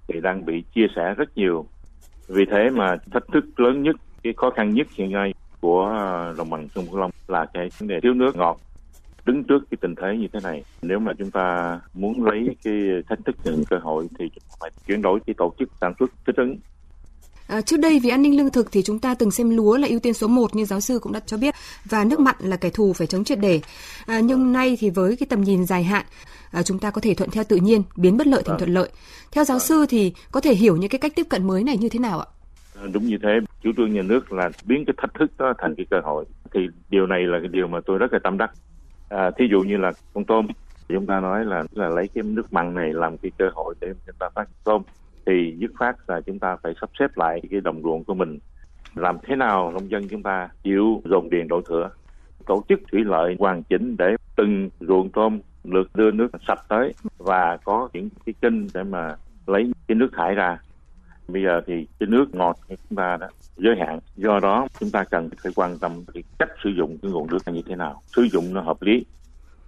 thì 0.08 0.20
đang 0.20 0.44
bị 0.44 0.62
chia 0.74 0.86
sẻ 0.96 1.14
rất 1.14 1.36
nhiều. 1.36 1.66
Vì 2.28 2.44
thế 2.50 2.70
mà 2.70 2.96
thách 3.12 3.28
thức 3.32 3.60
lớn 3.60 3.82
nhất, 3.82 3.96
cái 4.22 4.32
khó 4.36 4.50
khăn 4.50 4.74
nhất 4.74 4.86
hiện 4.94 5.12
nay 5.12 5.34
của 5.60 5.86
à, 5.86 6.32
đồng 6.38 6.50
bằng 6.50 6.68
sông 6.74 6.86
cửu 6.86 6.98
long 7.00 7.10
là 7.28 7.46
cái 7.54 7.68
vấn 7.78 7.88
đề 7.88 8.00
thiếu 8.00 8.14
nước 8.14 8.36
ngọt. 8.36 8.60
Đứng 9.24 9.44
trước 9.44 9.58
cái 9.70 9.78
tình 9.80 9.94
thế 9.94 10.16
như 10.16 10.28
thế 10.32 10.40
này, 10.42 10.64
nếu 10.82 10.98
mà 10.98 11.12
chúng 11.18 11.30
ta 11.30 11.80
muốn 11.94 12.24
lấy 12.24 12.56
cái 12.64 12.74
thách 13.08 13.18
thức, 13.24 13.36
những 13.44 13.64
cơ 13.70 13.78
hội 13.78 14.08
thì 14.18 14.28
chúng 14.28 14.44
ta 14.50 14.56
phải 14.60 14.70
chuyển 14.86 15.02
đổi 15.02 15.20
cái 15.26 15.34
tổ 15.38 15.54
chức 15.58 15.68
sản 15.80 15.94
xuất 15.98 16.10
thích 16.26 16.36
ứng. 16.36 16.56
À, 17.46 17.60
trước 17.60 17.76
đây 17.76 18.00
vì 18.02 18.10
an 18.10 18.22
ninh 18.22 18.36
lương 18.36 18.50
thực 18.50 18.72
thì 18.72 18.82
chúng 18.82 18.98
ta 18.98 19.14
từng 19.14 19.30
xem 19.30 19.50
lúa 19.50 19.76
là 19.76 19.88
ưu 19.88 20.00
tiên 20.00 20.14
số 20.14 20.28
1 20.28 20.56
như 20.56 20.64
giáo 20.64 20.80
sư 20.80 20.98
cũng 20.98 21.12
đã 21.12 21.20
cho 21.26 21.36
biết 21.36 21.54
và 21.84 22.04
nước 22.04 22.20
mặn 22.20 22.34
là 22.38 22.56
kẻ 22.56 22.70
thù 22.70 22.92
phải 22.92 23.06
chống 23.06 23.24
triệt 23.24 23.38
để. 23.38 23.60
À, 24.06 24.20
nhưng 24.20 24.52
nay 24.52 24.76
thì 24.80 24.90
với 24.90 25.16
cái 25.16 25.26
tầm 25.30 25.40
nhìn 25.40 25.66
dài 25.66 25.84
hạn 25.84 26.06
à, 26.50 26.62
chúng 26.62 26.78
ta 26.78 26.90
có 26.90 27.00
thể 27.00 27.14
thuận 27.14 27.30
theo 27.30 27.44
tự 27.44 27.56
nhiên 27.56 27.82
biến 27.96 28.16
bất 28.16 28.26
lợi 28.26 28.42
thành 28.46 28.58
thuận 28.58 28.74
lợi. 28.74 28.88
Theo 29.32 29.44
giáo 29.44 29.58
sư 29.58 29.86
thì 29.88 30.12
có 30.32 30.40
thể 30.40 30.54
hiểu 30.54 30.76
những 30.76 30.90
cái 30.90 30.98
cách 30.98 31.12
tiếp 31.16 31.26
cận 31.28 31.46
mới 31.46 31.64
này 31.64 31.76
như 31.76 31.88
thế 31.88 31.98
nào 31.98 32.20
ạ? 32.20 32.26
À, 32.80 32.86
đúng 32.92 33.06
như 33.06 33.16
thế, 33.22 33.28
chủ 33.62 33.70
trương 33.76 33.94
nhà 33.94 34.02
nước 34.02 34.32
là 34.32 34.50
biến 34.64 34.84
cái 34.86 34.94
thách 34.98 35.14
thức 35.18 35.30
đó 35.38 35.52
thành 35.58 35.74
cái 35.76 35.86
cơ 35.90 35.96
hội. 36.04 36.24
Thì 36.54 36.60
điều 36.90 37.06
này 37.06 37.22
là 37.22 37.38
cái 37.40 37.48
điều 37.52 37.66
mà 37.66 37.80
tôi 37.86 37.98
rất 37.98 38.12
là 38.12 38.18
tâm 38.22 38.38
đắc 38.38 38.50
à, 39.08 39.30
thí 39.38 39.44
dụ 39.50 39.60
như 39.60 39.76
là 39.76 39.92
con 40.14 40.24
tôm 40.24 40.46
chúng 40.88 41.06
ta 41.06 41.20
nói 41.20 41.44
là 41.44 41.64
là 41.72 41.88
lấy 41.88 42.08
cái 42.14 42.24
nước 42.24 42.52
mặn 42.52 42.74
này 42.74 42.92
làm 42.92 43.18
cái 43.18 43.30
cơ 43.38 43.44
hội 43.54 43.74
để 43.80 43.88
chúng 44.06 44.16
ta 44.18 44.28
phát 44.34 44.48
tôm 44.64 44.82
thì 45.26 45.54
dứt 45.58 45.70
phát 45.78 46.10
là 46.10 46.20
chúng 46.20 46.38
ta 46.38 46.56
phải 46.62 46.74
sắp 46.80 46.90
xếp 46.98 47.16
lại 47.16 47.40
cái 47.50 47.60
đồng 47.60 47.82
ruộng 47.82 48.04
của 48.04 48.14
mình. 48.14 48.38
Làm 48.94 49.18
thế 49.22 49.36
nào 49.36 49.72
nông 49.72 49.90
dân 49.90 50.08
chúng 50.08 50.22
ta 50.22 50.48
chịu 50.62 51.02
dồn 51.04 51.30
điền 51.30 51.48
đổ 51.48 51.60
thừa? 51.60 51.90
Tổ 52.46 52.64
chức 52.68 52.80
thủy 52.92 53.04
lợi 53.04 53.36
hoàn 53.38 53.62
chỉnh 53.62 53.96
để 53.98 54.16
từng 54.36 54.70
ruộng 54.80 55.10
tôm 55.10 55.40
được 55.64 55.96
đưa 55.96 56.10
nước 56.10 56.28
sạch 56.48 56.60
tới 56.68 56.94
và 57.18 57.58
có 57.64 57.88
những 57.92 58.08
cái 58.26 58.34
kênh 58.40 58.66
để 58.74 58.82
mà 58.82 59.16
lấy 59.46 59.72
cái 59.88 59.94
nước 59.94 60.08
thải 60.12 60.34
ra. 60.34 60.58
Bây 61.28 61.42
giờ 61.42 61.60
thì 61.66 61.86
cái 61.98 62.06
nước 62.06 62.34
ngọt 62.34 62.56
của 62.68 62.74
chúng 62.88 62.96
ta 62.96 63.16
đó 63.16 63.28
giới 63.56 63.76
hạn 63.80 63.98
do 64.16 64.40
đó 64.40 64.66
chúng 64.80 64.90
ta 64.90 65.04
cần 65.04 65.30
phải 65.42 65.52
quan 65.56 65.78
tâm 65.78 65.92
cái 66.14 66.22
cách 66.38 66.48
sử 66.64 66.70
dụng 66.70 66.98
cái 67.02 67.10
nguồn 67.10 67.26
nước 67.30 67.38
như 67.46 67.62
thế 67.66 67.76
nào. 67.76 68.02
Sử 68.06 68.22
dụng 68.22 68.54
nó 68.54 68.60
hợp 68.60 68.82
lý. 68.82 69.04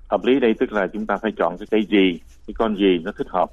Hợp 0.09 0.25
lý 0.25 0.41
đây 0.41 0.55
tức 0.59 0.73
là 0.73 0.87
chúng 0.87 1.07
ta 1.07 1.17
phải 1.17 1.33
chọn 1.37 1.57
cái 1.59 1.67
cây 1.71 1.87
gì 1.89 2.21
cái 2.47 2.55
con 2.59 2.77
gì 2.77 2.99
nó 3.05 3.13
thích 3.19 3.29
hợp. 3.31 3.51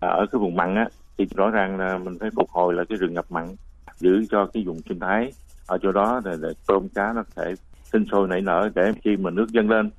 À, 0.00 0.08
ở 0.08 0.26
cái 0.32 0.38
vùng 0.38 0.56
mặn 0.56 0.74
á 0.74 0.88
thì 1.18 1.26
rõ 1.36 1.50
ràng 1.50 1.78
là 1.78 1.98
mình 1.98 2.18
phải 2.20 2.30
phục 2.36 2.50
hồi 2.50 2.74
lại 2.74 2.86
cái 2.88 2.98
rừng 2.98 3.14
ngập 3.14 3.32
mặn 3.32 3.56
giữ 3.96 4.24
cho 4.30 4.46
cái 4.46 4.64
vùng 4.66 4.80
sinh 4.88 5.00
thái. 5.00 5.32
Ở 5.66 5.78
chỗ 5.82 5.92
đó 5.92 6.20
để, 6.24 6.36
để 6.42 6.48
tôm 6.66 6.88
cá 6.88 7.12
nó 7.12 7.22
có 7.22 7.42
thể 7.42 7.54
sinh 7.92 8.04
sôi 8.10 8.28
nảy 8.28 8.40
nở 8.40 8.70
để 8.74 8.92
khi 9.04 9.16
mà 9.16 9.30
nước 9.30 9.46
dâng 9.50 9.70
lên 9.70 9.90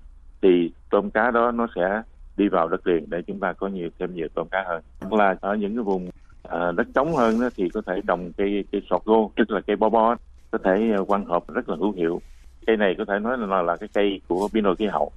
thì 0.41 0.71
tôm 0.89 1.09
cá 1.09 1.31
đó 1.31 1.51
nó 1.51 1.67
sẽ 1.75 2.01
đi 2.37 2.47
vào 2.47 2.67
đất 2.67 2.87
liền 2.87 3.09
để 3.09 3.21
chúng 3.27 3.39
ta 3.39 3.53
có 3.53 3.67
nhiều 3.67 3.89
thêm 3.99 4.15
nhiều 4.15 4.27
tôm 4.33 4.47
cá 4.51 4.63
hơn. 4.67 4.83
Hoặc 5.01 5.13
là 5.13 5.35
ở 5.41 5.55
những 5.55 5.75
cái 5.75 5.83
vùng 5.83 6.09
à, 6.43 6.71
đất 6.71 6.87
trống 6.95 7.15
hơn 7.15 7.39
đó, 7.39 7.49
thì 7.55 7.69
có 7.69 7.81
thể 7.85 8.01
trồng 8.07 8.31
cây 8.37 8.65
cây 8.71 8.81
sọt 8.89 9.05
gô 9.05 9.31
tức 9.35 9.51
là 9.51 9.61
cây 9.61 9.75
bo 9.75 9.89
bo 9.89 10.15
có 10.51 10.57
thể 10.63 10.91
ờ, 10.97 11.03
quan 11.07 11.25
hợp 11.25 11.43
rất 11.47 11.69
là 11.69 11.75
hữu 11.79 11.91
hiệu. 11.91 12.21
Cây 12.67 12.77
này 12.77 12.95
có 12.97 13.05
thể 13.05 13.19
nói 13.19 13.37
là 13.37 13.61
là 13.61 13.77
cái 13.77 13.89
cây 13.93 14.21
của 14.27 14.49
biến 14.53 14.63
đổi 14.63 14.75
khí 14.75 14.85
hậu. 14.85 15.11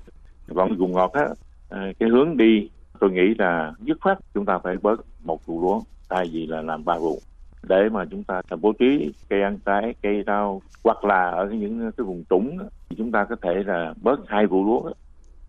Còn 0.55 0.77
vùng 0.77 0.93
ngọt 0.93 1.13
á 1.13 1.29
ờ, 1.69 1.79
cái 1.99 2.09
hướng 2.09 2.37
đi 2.37 2.69
tôi 3.01 3.11
nghĩ 3.11 3.35
là 3.39 3.73
dứt 3.81 3.99
khoát 4.01 4.19
chúng 4.35 4.45
ta 4.45 4.59
phải 4.59 4.77
bớt 4.83 5.01
một 5.25 5.47
vụ 5.47 5.63
lúa 5.63 5.81
thay 6.09 6.31
vì 6.33 6.47
là 6.47 6.63
làm 6.63 6.85
ba 6.85 6.99
vụ 6.99 7.21
để 7.63 7.89
mà 7.93 8.05
chúng 8.11 8.25
ta 8.25 8.41
bố 8.61 8.73
trí 8.73 9.13
cây 9.29 9.43
ăn 9.43 9.59
trái 9.67 9.95
cây 10.03 10.23
rau 10.27 10.63
hoặc 10.85 11.05
là 11.05 11.31
ở 11.31 11.47
những 11.47 11.91
cái 11.97 12.05
vùng 12.05 12.25
trũng 12.31 12.59
thì 12.89 12.97
chúng 12.99 13.13
ta 13.13 13.25
có 13.25 13.37
thể 13.43 13.63
là 13.67 13.95
bớt 14.03 14.21
hai 14.27 14.47
vụ 14.47 14.65
lúa 14.65 14.91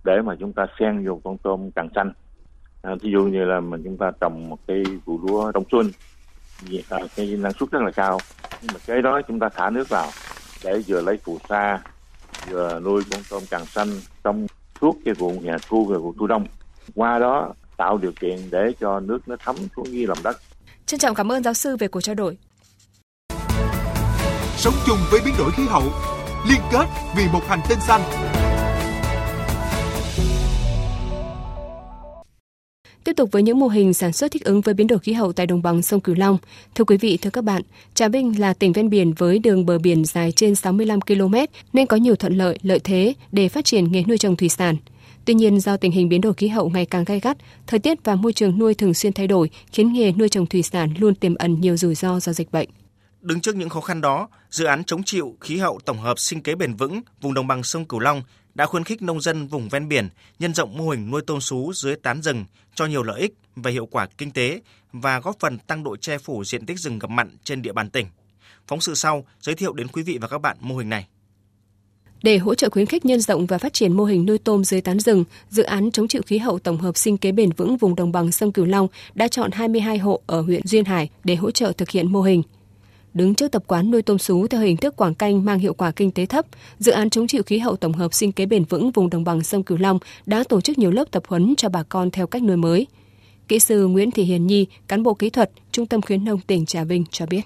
để 0.03 0.21
mà 0.21 0.35
chúng 0.39 0.53
ta 0.53 0.65
xen 0.79 1.05
vô 1.05 1.21
con 1.23 1.37
tôm 1.37 1.71
càng 1.71 1.89
xanh. 1.95 2.11
À, 2.81 2.95
ví 3.01 3.11
dụ 3.11 3.23
như 3.23 3.45
là 3.45 3.59
mình 3.59 3.83
chúng 3.83 3.97
ta 3.97 4.11
trồng 4.21 4.49
một 4.49 4.59
cái 4.67 4.83
vụ 5.05 5.19
lúa 5.27 5.51
đông 5.51 5.63
xuân 5.71 5.91
à, 6.89 6.97
cái 7.15 7.37
năng 7.39 7.53
suất 7.53 7.71
rất 7.71 7.81
là 7.81 7.91
cao. 7.91 8.17
Nhưng 8.61 8.73
mà 8.73 8.79
cái 8.87 9.01
đó 9.01 9.21
chúng 9.27 9.39
ta 9.39 9.49
thả 9.49 9.69
nước 9.69 9.89
vào 9.89 10.07
để 10.63 10.81
vừa 10.87 11.01
lấy 11.01 11.17
phù 11.17 11.37
sa 11.49 11.81
vừa 12.49 12.79
nuôi 12.79 13.03
con 13.11 13.21
tôm 13.29 13.43
càng 13.51 13.65
xanh 13.65 13.87
trong 14.23 14.47
suốt 14.81 14.97
cái 15.05 15.13
vụ 15.13 15.33
hè 15.43 15.53
thu 15.69 15.85
và 15.85 15.97
vụ 15.97 16.13
thu 16.19 16.27
đông 16.27 16.45
qua 16.95 17.19
đó 17.19 17.53
tạo 17.77 17.97
điều 17.97 18.11
kiện 18.19 18.37
để 18.51 18.71
cho 18.79 18.99
nước 18.99 19.19
nó 19.27 19.35
thấm 19.39 19.55
xuống 19.75 19.87
dưới 19.91 20.07
lòng 20.07 20.17
đất 20.23 20.37
Trân 20.89 20.99
trọng 20.99 21.15
cảm 21.15 21.31
ơn 21.31 21.43
giáo 21.43 21.53
sư 21.53 21.77
về 21.77 21.87
cuộc 21.87 22.01
trao 22.01 22.15
đổi. 22.15 22.37
Sống 24.57 24.73
chung 24.87 24.97
với 25.11 25.19
biến 25.25 25.33
đổi 25.37 25.51
khí 25.51 25.63
hậu, 25.67 25.83
liên 26.49 26.59
kết 26.71 26.85
vì 27.17 27.23
một 27.33 27.39
hành 27.47 27.59
tinh 27.69 27.77
xanh. 27.87 28.01
Tiếp 33.03 33.13
tục 33.13 33.29
với 33.31 33.43
những 33.43 33.59
mô 33.59 33.67
hình 33.67 33.93
sản 33.93 34.13
xuất 34.13 34.31
thích 34.31 34.45
ứng 34.45 34.61
với 34.61 34.73
biến 34.73 34.87
đổi 34.87 34.99
khí 34.99 35.13
hậu 35.13 35.33
tại 35.33 35.45
đồng 35.45 35.61
bằng 35.61 35.81
sông 35.81 35.99
Cửu 35.99 36.15
Long. 36.15 36.37
Thưa 36.75 36.83
quý 36.83 36.97
vị, 36.97 37.17
thưa 37.17 37.29
các 37.29 37.43
bạn, 37.43 37.61
Trà 37.93 38.07
Vinh 38.07 38.39
là 38.39 38.53
tỉnh 38.53 38.73
ven 38.73 38.89
biển 38.89 39.13
với 39.13 39.39
đường 39.39 39.65
bờ 39.65 39.77
biển 39.79 40.05
dài 40.05 40.31
trên 40.31 40.55
65 40.55 41.01
km 41.01 41.35
nên 41.73 41.85
có 41.85 41.97
nhiều 41.97 42.15
thuận 42.15 42.37
lợi, 42.37 42.59
lợi 42.61 42.79
thế 42.79 43.13
để 43.31 43.49
phát 43.49 43.65
triển 43.65 43.91
nghề 43.91 44.03
nuôi 44.03 44.17
trồng 44.17 44.35
thủy 44.35 44.49
sản. 44.49 44.75
Tuy 45.29 45.35
nhiên, 45.35 45.59
do 45.59 45.77
tình 45.77 45.91
hình 45.91 46.09
biến 46.09 46.21
đổi 46.21 46.33
khí 46.33 46.47
hậu 46.47 46.69
ngày 46.69 46.85
càng 46.85 47.03
gay 47.03 47.19
gắt, 47.19 47.37
thời 47.67 47.79
tiết 47.79 47.97
và 48.03 48.15
môi 48.15 48.33
trường 48.33 48.59
nuôi 48.59 48.73
thường 48.73 48.93
xuyên 48.93 49.13
thay 49.13 49.27
đổi, 49.27 49.49
khiến 49.71 49.93
nghề 49.93 50.11
nuôi 50.11 50.29
trồng 50.29 50.45
thủy 50.45 50.63
sản 50.63 50.93
luôn 50.97 51.15
tiềm 51.15 51.35
ẩn 51.35 51.61
nhiều 51.61 51.77
rủi 51.77 51.95
ro 51.95 52.19
do 52.19 52.33
dịch 52.33 52.51
bệnh. 52.51 52.69
Đứng 53.21 53.41
trước 53.41 53.55
những 53.55 53.69
khó 53.69 53.81
khăn 53.81 54.01
đó, 54.01 54.29
dự 54.49 54.65
án 54.65 54.83
chống 54.83 55.03
chịu 55.03 55.37
khí 55.41 55.57
hậu 55.57 55.79
tổng 55.85 55.99
hợp 55.99 56.19
sinh 56.19 56.41
kế 56.41 56.55
bền 56.55 56.73
vững 56.73 57.01
vùng 57.21 57.33
đồng 57.33 57.47
bằng 57.47 57.63
sông 57.63 57.85
Cửu 57.85 57.99
Long 57.99 58.23
đã 58.55 58.65
khuyến 58.65 58.83
khích 58.83 59.01
nông 59.01 59.21
dân 59.21 59.47
vùng 59.47 59.69
ven 59.69 59.87
biển 59.87 60.09
nhân 60.39 60.53
rộng 60.53 60.77
mô 60.77 60.89
hình 60.89 61.11
nuôi 61.11 61.21
tôm 61.27 61.41
sú 61.41 61.71
dưới 61.73 61.95
tán 61.95 62.21
rừng 62.21 62.45
cho 62.75 62.85
nhiều 62.85 63.03
lợi 63.03 63.19
ích 63.19 63.33
và 63.55 63.71
hiệu 63.71 63.85
quả 63.85 64.07
kinh 64.17 64.31
tế 64.31 64.61
và 64.91 65.19
góp 65.19 65.35
phần 65.39 65.57
tăng 65.57 65.83
độ 65.83 65.95
che 65.95 66.17
phủ 66.17 66.43
diện 66.43 66.65
tích 66.65 66.79
rừng 66.79 66.99
ngập 66.99 67.09
mặn 67.09 67.37
trên 67.43 67.61
địa 67.61 67.73
bàn 67.73 67.89
tỉnh. 67.89 68.07
Phóng 68.67 68.81
sự 68.81 68.95
sau 68.95 69.25
giới 69.41 69.55
thiệu 69.55 69.73
đến 69.73 69.87
quý 69.87 70.03
vị 70.03 70.17
và 70.21 70.27
các 70.27 70.41
bạn 70.41 70.57
mô 70.59 70.77
hình 70.77 70.89
này. 70.89 71.07
Để 72.23 72.37
hỗ 72.37 72.55
trợ 72.55 72.69
khuyến 72.69 72.85
khích 72.85 73.05
nhân 73.05 73.19
rộng 73.19 73.45
và 73.45 73.57
phát 73.57 73.73
triển 73.73 73.93
mô 73.93 74.03
hình 74.03 74.25
nuôi 74.25 74.37
tôm 74.37 74.63
dưới 74.63 74.81
tán 74.81 74.99
rừng, 74.99 75.23
dự 75.49 75.63
án 75.63 75.91
chống 75.91 76.07
chịu 76.07 76.21
khí 76.25 76.37
hậu 76.37 76.59
tổng 76.59 76.77
hợp 76.77 76.97
sinh 76.97 77.17
kế 77.17 77.31
bền 77.31 77.51
vững 77.51 77.77
vùng 77.77 77.95
đồng 77.95 78.11
bằng 78.11 78.31
sông 78.31 78.51
Cửu 78.51 78.65
Long 78.65 78.87
đã 79.13 79.27
chọn 79.27 79.51
22 79.51 79.97
hộ 79.97 80.19
ở 80.25 80.41
huyện 80.41 80.67
Duyên 80.67 80.85
Hải 80.85 81.09
để 81.23 81.35
hỗ 81.35 81.51
trợ 81.51 81.71
thực 81.71 81.89
hiện 81.89 82.11
mô 82.11 82.21
hình. 82.21 82.43
Đứng 83.13 83.35
trước 83.35 83.51
tập 83.51 83.63
quán 83.67 83.91
nuôi 83.91 84.01
tôm 84.01 84.17
sú 84.17 84.47
theo 84.47 84.61
hình 84.61 84.77
thức 84.77 84.95
quảng 84.95 85.15
canh 85.15 85.45
mang 85.45 85.59
hiệu 85.59 85.73
quả 85.73 85.91
kinh 85.91 86.11
tế 86.11 86.25
thấp, 86.25 86.45
dự 86.79 86.91
án 86.91 87.09
chống 87.09 87.27
chịu 87.27 87.43
khí 87.43 87.57
hậu 87.57 87.75
tổng 87.75 87.93
hợp 87.93 88.13
sinh 88.13 88.31
kế 88.31 88.45
bền 88.45 88.63
vững 88.63 88.91
vùng 88.91 89.09
đồng 89.09 89.23
bằng 89.23 89.43
sông 89.43 89.63
Cửu 89.63 89.77
Long 89.77 89.99
đã 90.25 90.43
tổ 90.49 90.61
chức 90.61 90.77
nhiều 90.77 90.91
lớp 90.91 91.11
tập 91.11 91.23
huấn 91.27 91.55
cho 91.55 91.69
bà 91.69 91.83
con 91.83 92.11
theo 92.11 92.27
cách 92.27 92.43
nuôi 92.43 92.57
mới. 92.57 92.87
Kỹ 93.47 93.59
sư 93.59 93.87
Nguyễn 93.87 94.11
Thị 94.11 94.23
Hiền 94.23 94.47
Nhi, 94.47 94.67
cán 94.87 95.03
bộ 95.03 95.13
kỹ 95.13 95.29
thuật, 95.29 95.51
Trung 95.71 95.85
tâm 95.85 96.01
khuyến 96.01 96.25
nông 96.25 96.39
tỉnh 96.39 96.65
Trà 96.65 96.83
Vinh 96.83 97.05
cho 97.11 97.25
biết. 97.25 97.41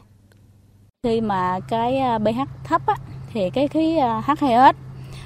Khi 1.03 1.21
mà 1.21 1.59
cái 1.69 1.97
à, 1.97 2.19
pH 2.19 2.65
thấp 2.65 2.81
á, 2.85 2.95
thì 3.33 3.49
cái 3.49 3.67
khí 3.67 3.97
à, 3.97 4.21
H2S 4.27 4.73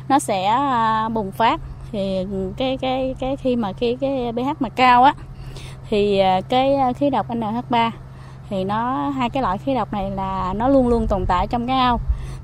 nó 0.07 0.19
sẽ 0.19 0.45
à, 0.45 1.09
bùng 1.09 1.31
phát. 1.31 1.59
Thì 1.91 2.25
cái 2.57 2.77
cái 2.77 3.15
cái 3.19 3.35
khi 3.35 3.55
mà 3.55 3.73
khi 3.73 3.97
cái 4.01 4.31
pH 4.33 4.61
mà 4.61 4.69
cao 4.69 5.03
á 5.03 5.13
thì 5.89 6.19
à, 6.19 6.41
cái 6.49 6.75
khí 6.93 7.09
độc 7.09 7.29
NH3 7.29 7.91
thì 8.49 8.63
nó 8.63 9.09
hai 9.09 9.29
cái 9.29 9.43
loại 9.43 9.57
khí 9.57 9.73
độc 9.73 9.93
này 9.93 10.11
là 10.11 10.53
nó 10.55 10.67
luôn 10.67 10.87
luôn 10.87 11.07
tồn 11.07 11.25
tại 11.27 11.47
trong 11.47 11.67
cái 11.67 11.79
ao. 11.79 11.99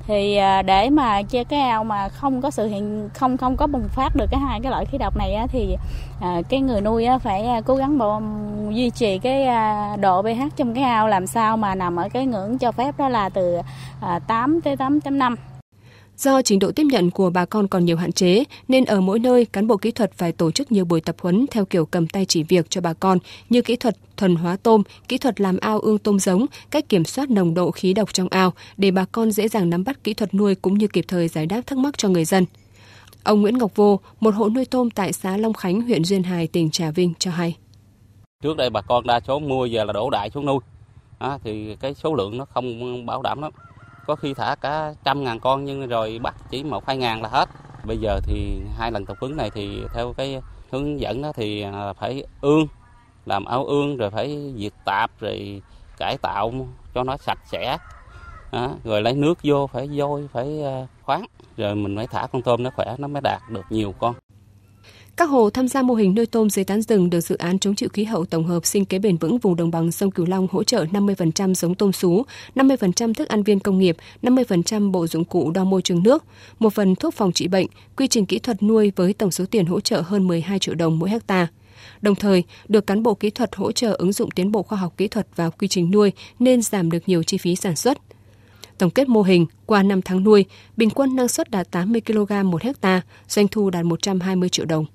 Thì 0.07 0.39
để 0.65 0.89
mà 0.89 1.21
che 1.21 1.43
cái 1.43 1.59
ao 1.59 1.83
mà 1.83 2.09
không 2.09 2.41
có 2.41 2.51
sự 2.51 2.67
hiện 2.67 3.09
không 3.13 3.37
không 3.37 3.57
có 3.57 3.67
bùng 3.67 3.87
phát 3.89 4.15
được 4.15 4.25
cái 4.31 4.39
hai 4.39 4.59
cái 4.59 4.71
loại 4.71 4.85
khí 4.85 4.97
độc 4.97 5.17
này 5.17 5.33
á, 5.33 5.47
thì 5.47 5.77
à, 6.21 6.41
cái 6.49 6.61
người 6.61 6.81
nuôi 6.81 7.05
á, 7.05 7.17
phải 7.17 7.47
cố 7.65 7.75
gắng 7.75 7.97
bộ, 7.97 8.21
duy 8.69 8.89
trì 8.89 9.19
cái 9.19 9.47
độ 9.97 10.21
pH 10.21 10.55
trong 10.55 10.73
cái 10.73 10.83
ao. 10.83 11.07
Làm 11.07 11.27
sao 11.27 11.57
mà 11.57 11.75
nằm 11.75 11.95
ở 11.95 12.09
cái 12.13 12.25
ngưỡng 12.25 12.57
cho 12.57 12.71
phép 12.71 12.95
đó 12.97 13.09
là 13.09 13.29
từ 13.29 13.57
8 14.27 14.61
tới 14.61 14.75
8.5 14.75 15.35
Do 16.17 16.41
trình 16.41 16.59
độ 16.59 16.71
tiếp 16.71 16.83
nhận 16.83 17.11
của 17.11 17.29
bà 17.29 17.45
con 17.45 17.67
còn 17.67 17.85
nhiều 17.85 17.97
hạn 17.97 18.11
chế, 18.11 18.43
nên 18.67 18.85
ở 18.85 19.01
mỗi 19.01 19.19
nơi 19.19 19.45
cán 19.45 19.67
bộ 19.67 19.77
kỹ 19.77 19.91
thuật 19.91 20.13
phải 20.13 20.31
tổ 20.31 20.51
chức 20.51 20.71
nhiều 20.71 20.85
buổi 20.85 21.01
tập 21.01 21.15
huấn 21.21 21.45
theo 21.51 21.65
kiểu 21.65 21.85
cầm 21.85 22.07
tay 22.07 22.25
chỉ 22.25 22.43
việc 22.43 22.69
cho 22.69 22.81
bà 22.81 22.93
con 22.93 23.17
như 23.49 23.61
kỹ 23.61 23.75
thuật 23.75 23.97
thuần 24.17 24.35
hóa 24.35 24.57
tôm, 24.63 24.83
kỹ 25.07 25.17
thuật 25.17 25.41
làm 25.41 25.57
ao 25.57 25.79
ương 25.79 25.97
tôm 25.97 26.19
giống, 26.19 26.45
cách 26.71 26.89
kiểm 26.89 27.05
soát 27.05 27.29
nồng 27.29 27.53
độ 27.53 27.71
khí 27.71 27.93
độc 27.93 28.13
trong 28.13 28.27
ao 28.31 28.53
để 28.77 28.91
bà 28.91 29.05
con 29.11 29.31
dễ 29.31 29.47
dàng 29.47 29.69
nắm 29.69 29.83
bắt 29.83 30.03
kỹ 30.03 30.13
thuật 30.13 30.33
nuôi 30.33 30.55
cũng 30.55 30.77
như 30.77 30.87
kịp 30.87 31.05
thời 31.07 31.27
giải 31.27 31.45
đáp 31.45 31.61
thắc 31.67 31.77
mắc 31.77 31.97
cho 31.97 32.09
người 32.09 32.25
dân. 32.25 32.45
Ông 33.23 33.41
Nguyễn 33.41 33.57
Ngọc 33.57 33.75
Vô, 33.75 33.99
một 34.19 34.35
hộ 34.35 34.49
nuôi 34.49 34.65
tôm 34.65 34.89
tại 34.89 35.13
xã 35.13 35.37
Long 35.37 35.53
Khánh, 35.53 35.81
huyện 35.81 36.03
Duyên 36.03 36.23
Hải, 36.23 36.47
tỉnh 36.47 36.69
Trà 36.69 36.91
Vinh 36.91 37.13
cho 37.19 37.31
hay. 37.31 37.55
Trước 38.43 38.57
đây 38.57 38.69
bà 38.69 38.81
con 38.81 39.07
đa 39.07 39.19
số 39.27 39.39
mua 39.39 39.65
giờ 39.65 39.83
là 39.83 39.93
đổ 39.93 40.09
đại 40.09 40.29
xuống 40.29 40.45
nuôi, 40.45 40.59
à, 41.19 41.37
thì 41.43 41.75
cái 41.75 41.93
số 41.93 42.15
lượng 42.15 42.37
nó 42.37 42.45
không 42.45 43.05
bảo 43.05 43.21
đảm 43.21 43.41
lắm 43.41 43.51
có 44.07 44.15
khi 44.15 44.33
thả 44.33 44.55
cả 44.61 44.93
trăm 45.03 45.23
ngàn 45.23 45.39
con 45.39 45.65
nhưng 45.65 45.87
rồi 45.87 46.19
bắt 46.23 46.35
chỉ 46.49 46.63
một 46.63 46.87
hai 46.87 46.97
ngàn 46.97 47.21
là 47.21 47.29
hết. 47.29 47.49
Bây 47.83 47.97
giờ 47.97 48.19
thì 48.23 48.61
hai 48.77 48.91
lần 48.91 49.05
tập 49.05 49.17
huấn 49.19 49.37
này 49.37 49.49
thì 49.49 49.83
theo 49.93 50.13
cái 50.13 50.41
hướng 50.71 50.99
dẫn 50.99 51.21
đó 51.21 51.31
thì 51.35 51.61
à, 51.61 51.93
phải 51.93 52.23
ương 52.41 52.67
làm 53.25 53.45
áo 53.45 53.65
ương 53.65 53.97
rồi 53.97 54.09
phải 54.09 54.53
diệt 54.57 54.73
tạp 54.85 55.11
rồi 55.19 55.61
cải 55.97 56.17
tạo 56.17 56.53
cho 56.95 57.03
nó 57.03 57.17
sạch 57.17 57.39
sẽ. 57.45 57.77
Đó, 58.51 58.69
rồi 58.83 59.01
lấy 59.01 59.13
nước 59.13 59.39
vô 59.43 59.67
phải 59.67 59.89
vôi 59.93 60.29
phải 60.33 60.63
à, 60.63 60.87
khoáng 61.03 61.25
rồi 61.57 61.75
mình 61.75 61.95
mới 61.95 62.07
thả 62.07 62.27
con 62.31 62.41
tôm 62.41 62.63
nó 62.63 62.69
khỏe 62.75 62.95
nó 62.97 63.07
mới 63.07 63.21
đạt 63.21 63.41
được 63.49 63.65
nhiều 63.69 63.93
con 63.99 64.15
các 65.17 65.29
hồ 65.29 65.49
tham 65.49 65.67
gia 65.67 65.81
mô 65.81 65.93
hình 65.93 66.15
nuôi 66.15 66.25
tôm 66.25 66.49
dưới 66.49 66.65
tán 66.65 66.81
rừng 66.81 67.09
được 67.09 67.19
dự 67.19 67.35
án 67.35 67.59
chống 67.59 67.75
chịu 67.75 67.89
khí 67.89 68.03
hậu 68.03 68.25
tổng 68.25 68.45
hợp 68.45 68.65
sinh 68.65 68.85
kế 68.85 68.99
bền 68.99 69.17
vững 69.17 69.37
vùng 69.37 69.55
đồng 69.55 69.71
bằng 69.71 69.91
sông 69.91 70.11
Cửu 70.11 70.25
Long 70.25 70.47
hỗ 70.51 70.63
trợ 70.63 70.83
50% 70.83 71.53
giống 71.53 71.75
tôm 71.75 71.91
sú, 71.91 72.23
50% 72.55 73.13
thức 73.13 73.27
ăn 73.27 73.43
viên 73.43 73.59
công 73.59 73.79
nghiệp, 73.79 73.97
50% 74.21 74.91
bộ 74.91 75.07
dụng 75.07 75.25
cụ 75.25 75.51
đo 75.51 75.63
môi 75.63 75.81
trường 75.81 76.03
nước, 76.03 76.23
một 76.59 76.73
phần 76.73 76.95
thuốc 76.95 77.13
phòng 77.13 77.31
trị 77.31 77.47
bệnh, 77.47 77.67
quy 77.97 78.07
trình 78.07 78.25
kỹ 78.25 78.39
thuật 78.39 78.63
nuôi 78.63 78.91
với 78.95 79.13
tổng 79.13 79.31
số 79.31 79.45
tiền 79.51 79.65
hỗ 79.65 79.79
trợ 79.79 80.01
hơn 80.01 80.27
12 80.27 80.59
triệu 80.59 80.75
đồng 80.75 80.99
mỗi 80.99 81.09
hecta. 81.09 81.47
Đồng 82.01 82.15
thời, 82.15 82.43
được 82.67 82.87
cán 82.87 83.03
bộ 83.03 83.13
kỹ 83.13 83.29
thuật 83.29 83.55
hỗ 83.55 83.71
trợ 83.71 83.93
ứng 83.93 84.11
dụng 84.11 84.31
tiến 84.31 84.51
bộ 84.51 84.63
khoa 84.63 84.77
học 84.77 84.93
kỹ 84.97 85.07
thuật 85.07 85.27
vào 85.35 85.51
quy 85.51 85.67
trình 85.67 85.91
nuôi 85.91 86.11
nên 86.39 86.61
giảm 86.61 86.91
được 86.91 86.99
nhiều 87.05 87.23
chi 87.23 87.37
phí 87.37 87.55
sản 87.55 87.75
xuất. 87.75 87.97
Tổng 88.77 88.89
kết 88.89 89.09
mô 89.09 89.21
hình, 89.21 89.45
qua 89.65 89.83
5 89.83 90.01
tháng 90.01 90.23
nuôi, 90.23 90.45
bình 90.77 90.89
quân 90.89 91.15
năng 91.15 91.27
suất 91.27 91.51
đạt 91.51 91.71
80 91.71 92.01
kg 92.01 92.51
một 92.51 92.61
hecta, 92.61 93.01
doanh 93.27 93.47
thu 93.47 93.69
đạt 93.69 93.85
120 93.85 94.49
triệu 94.49 94.65
đồng. 94.65 94.85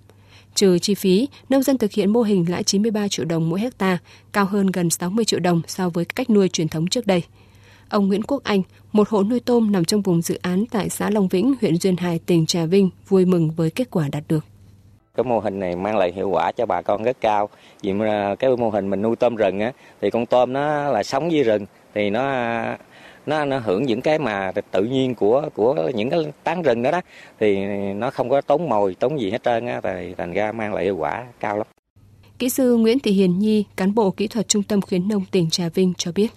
Trừ 0.58 0.78
chi 0.78 0.94
phí, 0.94 1.28
nông 1.48 1.62
dân 1.62 1.78
thực 1.78 1.92
hiện 1.92 2.10
mô 2.10 2.22
hình 2.22 2.44
lãi 2.48 2.62
93 2.62 3.08
triệu 3.08 3.24
đồng 3.24 3.50
mỗi 3.50 3.60
hecta, 3.60 3.98
cao 4.32 4.44
hơn 4.44 4.66
gần 4.66 4.90
60 4.90 5.24
triệu 5.24 5.40
đồng 5.40 5.62
so 5.66 5.88
với 5.88 6.04
cách 6.04 6.30
nuôi 6.30 6.48
truyền 6.48 6.68
thống 6.68 6.86
trước 6.86 7.06
đây. 7.06 7.22
Ông 7.88 8.08
Nguyễn 8.08 8.22
Quốc 8.22 8.44
Anh, 8.44 8.62
một 8.92 9.08
hộ 9.08 9.22
nuôi 9.22 9.40
tôm 9.40 9.72
nằm 9.72 9.84
trong 9.84 10.02
vùng 10.02 10.22
dự 10.22 10.38
án 10.42 10.64
tại 10.70 10.88
xã 10.88 11.10
Long 11.10 11.28
Vĩnh, 11.28 11.54
huyện 11.60 11.76
Duyên 11.76 11.96
Hải, 11.96 12.18
tỉnh 12.26 12.46
Trà 12.46 12.64
Vinh, 12.64 12.90
vui 13.08 13.24
mừng 13.24 13.50
với 13.50 13.70
kết 13.70 13.90
quả 13.90 14.08
đạt 14.12 14.22
được. 14.28 14.44
Cái 15.14 15.24
mô 15.24 15.40
hình 15.40 15.60
này 15.60 15.76
mang 15.76 15.96
lại 15.96 16.12
hiệu 16.12 16.28
quả 16.28 16.52
cho 16.52 16.66
bà 16.66 16.82
con 16.82 17.02
rất 17.02 17.20
cao. 17.20 17.48
Vì 17.82 17.92
à, 18.00 18.34
cái 18.38 18.56
mô 18.56 18.70
hình 18.70 18.90
mình 18.90 19.02
nuôi 19.02 19.16
tôm 19.16 19.36
rừng 19.36 19.60
á, 19.60 19.72
thì 20.00 20.10
con 20.10 20.26
tôm 20.26 20.52
nó 20.52 20.90
là 20.90 21.02
sống 21.02 21.32
dưới 21.32 21.42
rừng 21.42 21.66
thì 21.94 22.10
nó 22.10 22.22
nó 23.28 23.44
nó 23.44 23.58
hưởng 23.58 23.82
những 23.82 24.00
cái 24.00 24.18
mà 24.18 24.52
tự 24.70 24.84
nhiên 24.84 25.14
của 25.14 25.48
của 25.54 25.90
những 25.94 26.10
cái 26.10 26.20
tán 26.44 26.62
rừng 26.62 26.82
đó 26.82 26.90
đó 26.90 27.00
thì 27.40 27.64
nó 27.94 28.10
không 28.10 28.28
có 28.28 28.40
tốn 28.40 28.68
mồi 28.68 28.96
tốn 29.00 29.20
gì 29.20 29.30
hết 29.30 29.42
trơn 29.42 29.66
á 29.66 29.80
thì 29.82 30.14
thành 30.18 30.32
ra 30.32 30.52
mang 30.52 30.74
lại 30.74 30.84
hiệu 30.84 30.96
quả 30.96 31.26
cao 31.40 31.56
lắm. 31.56 31.66
Kỹ 32.38 32.48
sư 32.48 32.76
Nguyễn 32.76 32.98
Thị 32.98 33.12
Hiền 33.12 33.38
Nhi, 33.38 33.64
cán 33.76 33.94
bộ 33.94 34.10
kỹ 34.10 34.28
thuật 34.28 34.48
Trung 34.48 34.62
tâm 34.62 34.80
khuyến 34.80 35.08
nông 35.08 35.24
tỉnh 35.30 35.50
Trà 35.50 35.68
Vinh 35.74 35.92
cho 35.98 36.12
biết 36.14 36.28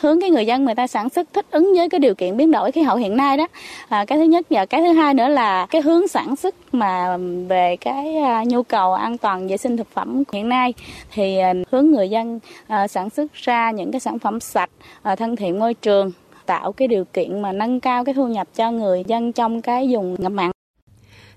hướng 0.00 0.20
cái 0.20 0.30
người 0.30 0.46
dân 0.46 0.64
người 0.64 0.74
ta 0.74 0.86
sản 0.86 1.08
xuất 1.08 1.32
thích 1.32 1.46
ứng 1.50 1.74
với 1.76 1.88
cái 1.88 2.00
điều 2.00 2.14
kiện 2.14 2.36
biến 2.36 2.50
đổi 2.50 2.72
khí 2.72 2.82
hậu 2.82 2.96
hiện 2.96 3.16
nay 3.16 3.36
đó. 3.36 3.46
À, 3.88 4.04
cái 4.04 4.18
thứ 4.18 4.24
nhất 4.24 4.46
và 4.50 4.66
cái 4.66 4.80
thứ 4.80 4.92
hai 4.92 5.14
nữa 5.14 5.28
là 5.28 5.66
cái 5.66 5.82
hướng 5.82 6.08
sản 6.08 6.36
xuất 6.36 6.54
mà 6.72 7.16
về 7.48 7.76
cái 7.80 8.16
à, 8.16 8.44
nhu 8.46 8.62
cầu 8.62 8.92
an 8.92 9.18
toàn 9.18 9.48
vệ 9.48 9.56
sinh 9.56 9.76
thực 9.76 9.90
phẩm 9.90 10.22
hiện 10.32 10.48
nay 10.48 10.74
thì 11.12 11.38
à, 11.38 11.54
hướng 11.70 11.90
người 11.90 12.08
dân 12.10 12.40
à, 12.66 12.88
sản 12.88 13.10
xuất 13.10 13.32
ra 13.34 13.70
những 13.70 13.92
cái 13.92 14.00
sản 14.00 14.18
phẩm 14.18 14.40
sạch 14.40 14.70
à, 15.02 15.16
thân 15.16 15.36
thiện 15.36 15.58
môi 15.58 15.74
trường 15.74 16.12
tạo 16.46 16.72
cái 16.72 16.88
điều 16.88 17.04
kiện 17.04 17.42
mà 17.42 17.52
nâng 17.52 17.80
cao 17.80 18.04
cái 18.04 18.14
thu 18.14 18.28
nhập 18.28 18.48
cho 18.54 18.70
người 18.70 19.04
dân 19.06 19.32
trong 19.32 19.62
cái 19.62 19.88
vùng 19.92 20.16
ngập 20.18 20.32
mặn 20.32 20.53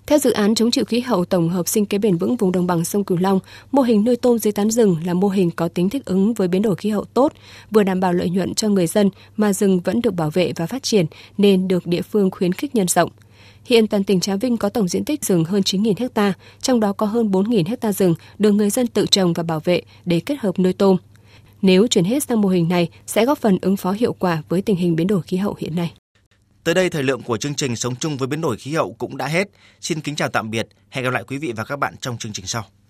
theo 0.08 0.20
dự 0.20 0.32
án 0.32 0.56
chống 0.56 0.72
chịu 0.72 0.86
khí 0.86 1.00
hậu 1.00 1.26
tổng 1.26 1.50
hợp 1.50 1.68
sinh 1.68 1.86
kế 1.86 1.98
bền 1.98 2.18
vững 2.18 2.36
vùng 2.36 2.52
đồng 2.52 2.68
bằng 2.68 2.86
sông 2.86 3.04
Cửu 3.04 3.18
Long, 3.18 3.40
mô 3.72 3.82
hình 3.82 4.04
nuôi 4.04 4.16
tôm 4.16 4.40
dưới 4.40 4.52
tán 4.52 4.72
rừng 4.72 4.96
là 5.06 5.14
mô 5.14 5.30
hình 5.30 5.52
có 5.52 5.68
tính 5.68 5.90
thích 5.90 6.06
ứng 6.06 6.34
với 6.34 6.48
biến 6.48 6.62
đổi 6.62 6.76
khí 6.76 6.90
hậu 6.90 7.06
tốt, 7.06 7.34
vừa 7.72 7.84
đảm 7.84 8.00
bảo 8.00 8.14
lợi 8.14 8.30
nhuận 8.30 8.54
cho 8.54 8.70
người 8.70 8.88
dân 8.88 9.10
mà 9.38 9.54
rừng 9.54 9.80
vẫn 9.80 10.02
được 10.02 10.12
bảo 10.12 10.30
vệ 10.30 10.54
và 10.56 10.66
phát 10.66 10.84
triển 10.84 11.06
nên 11.38 11.68
được 11.68 11.88
địa 11.88 12.02
phương 12.02 12.32
khuyến 12.32 12.54
khích 12.54 12.76
nhân 12.76 12.88
rộng. 12.88 13.10
Hiện 13.66 13.88
toàn 13.88 14.04
tỉnh 14.04 14.20
Trà 14.20 14.36
Vinh 14.36 14.58
có 14.58 14.70
tổng 14.70 14.88
diện 14.88 15.06
tích 15.06 15.26
rừng 15.26 15.46
hơn 15.46 15.62
9.000 15.62 16.10
ha, 16.16 16.34
trong 16.62 16.80
đó 16.80 16.94
có 16.94 17.06
hơn 17.06 17.32
4.000 17.32 17.64
ha 17.82 17.92
rừng 17.92 18.16
được 18.40 18.52
người 18.52 18.70
dân 18.70 18.88
tự 18.88 19.06
trồng 19.06 19.34
và 19.34 19.44
bảo 19.44 19.60
vệ 19.60 19.82
để 20.06 20.20
kết 20.20 20.36
hợp 20.40 20.60
nuôi 20.60 20.74
tôm. 20.74 20.98
Nếu 21.62 21.88
chuyển 21.88 22.06
hết 22.06 22.24
sang 22.24 22.42
mô 22.42 22.50
hình 22.50 22.70
này 22.70 22.90
sẽ 23.08 23.26
góp 23.26 23.38
phần 23.38 23.58
ứng 23.62 23.78
phó 23.78 23.92
hiệu 23.92 24.14
quả 24.14 24.44
với 24.50 24.62
tình 24.62 24.76
hình 24.76 24.96
biến 24.96 25.08
đổi 25.08 25.22
khí 25.22 25.38
hậu 25.38 25.56
hiện 25.60 25.76
nay. 25.76 25.92
Tới 26.68 26.74
đây 26.74 26.90
thời 26.90 27.04
lượng 27.04 27.22
của 27.24 27.38
chương 27.38 27.56
trình 27.56 27.76
Sống 27.76 27.96
chung 27.96 28.18
với 28.18 28.28
biến 28.28 28.42
đổi 28.42 28.58
khí 28.58 28.74
hậu 28.74 28.94
cũng 28.94 29.18
đã 29.18 29.28
hết. 29.28 29.48
Xin 29.82 30.02
kính 30.02 30.16
chào 30.16 30.30
tạm 30.30 30.50
biệt. 30.50 30.68
Hẹn 30.90 31.06
gặp 31.06 31.12
lại 31.14 31.24
quý 31.28 31.38
vị 31.38 31.54
và 31.56 31.64
các 31.64 31.80
bạn 31.80 31.96
trong 32.02 32.18
chương 32.18 32.34
trình 32.34 32.46
sau. 32.46 32.66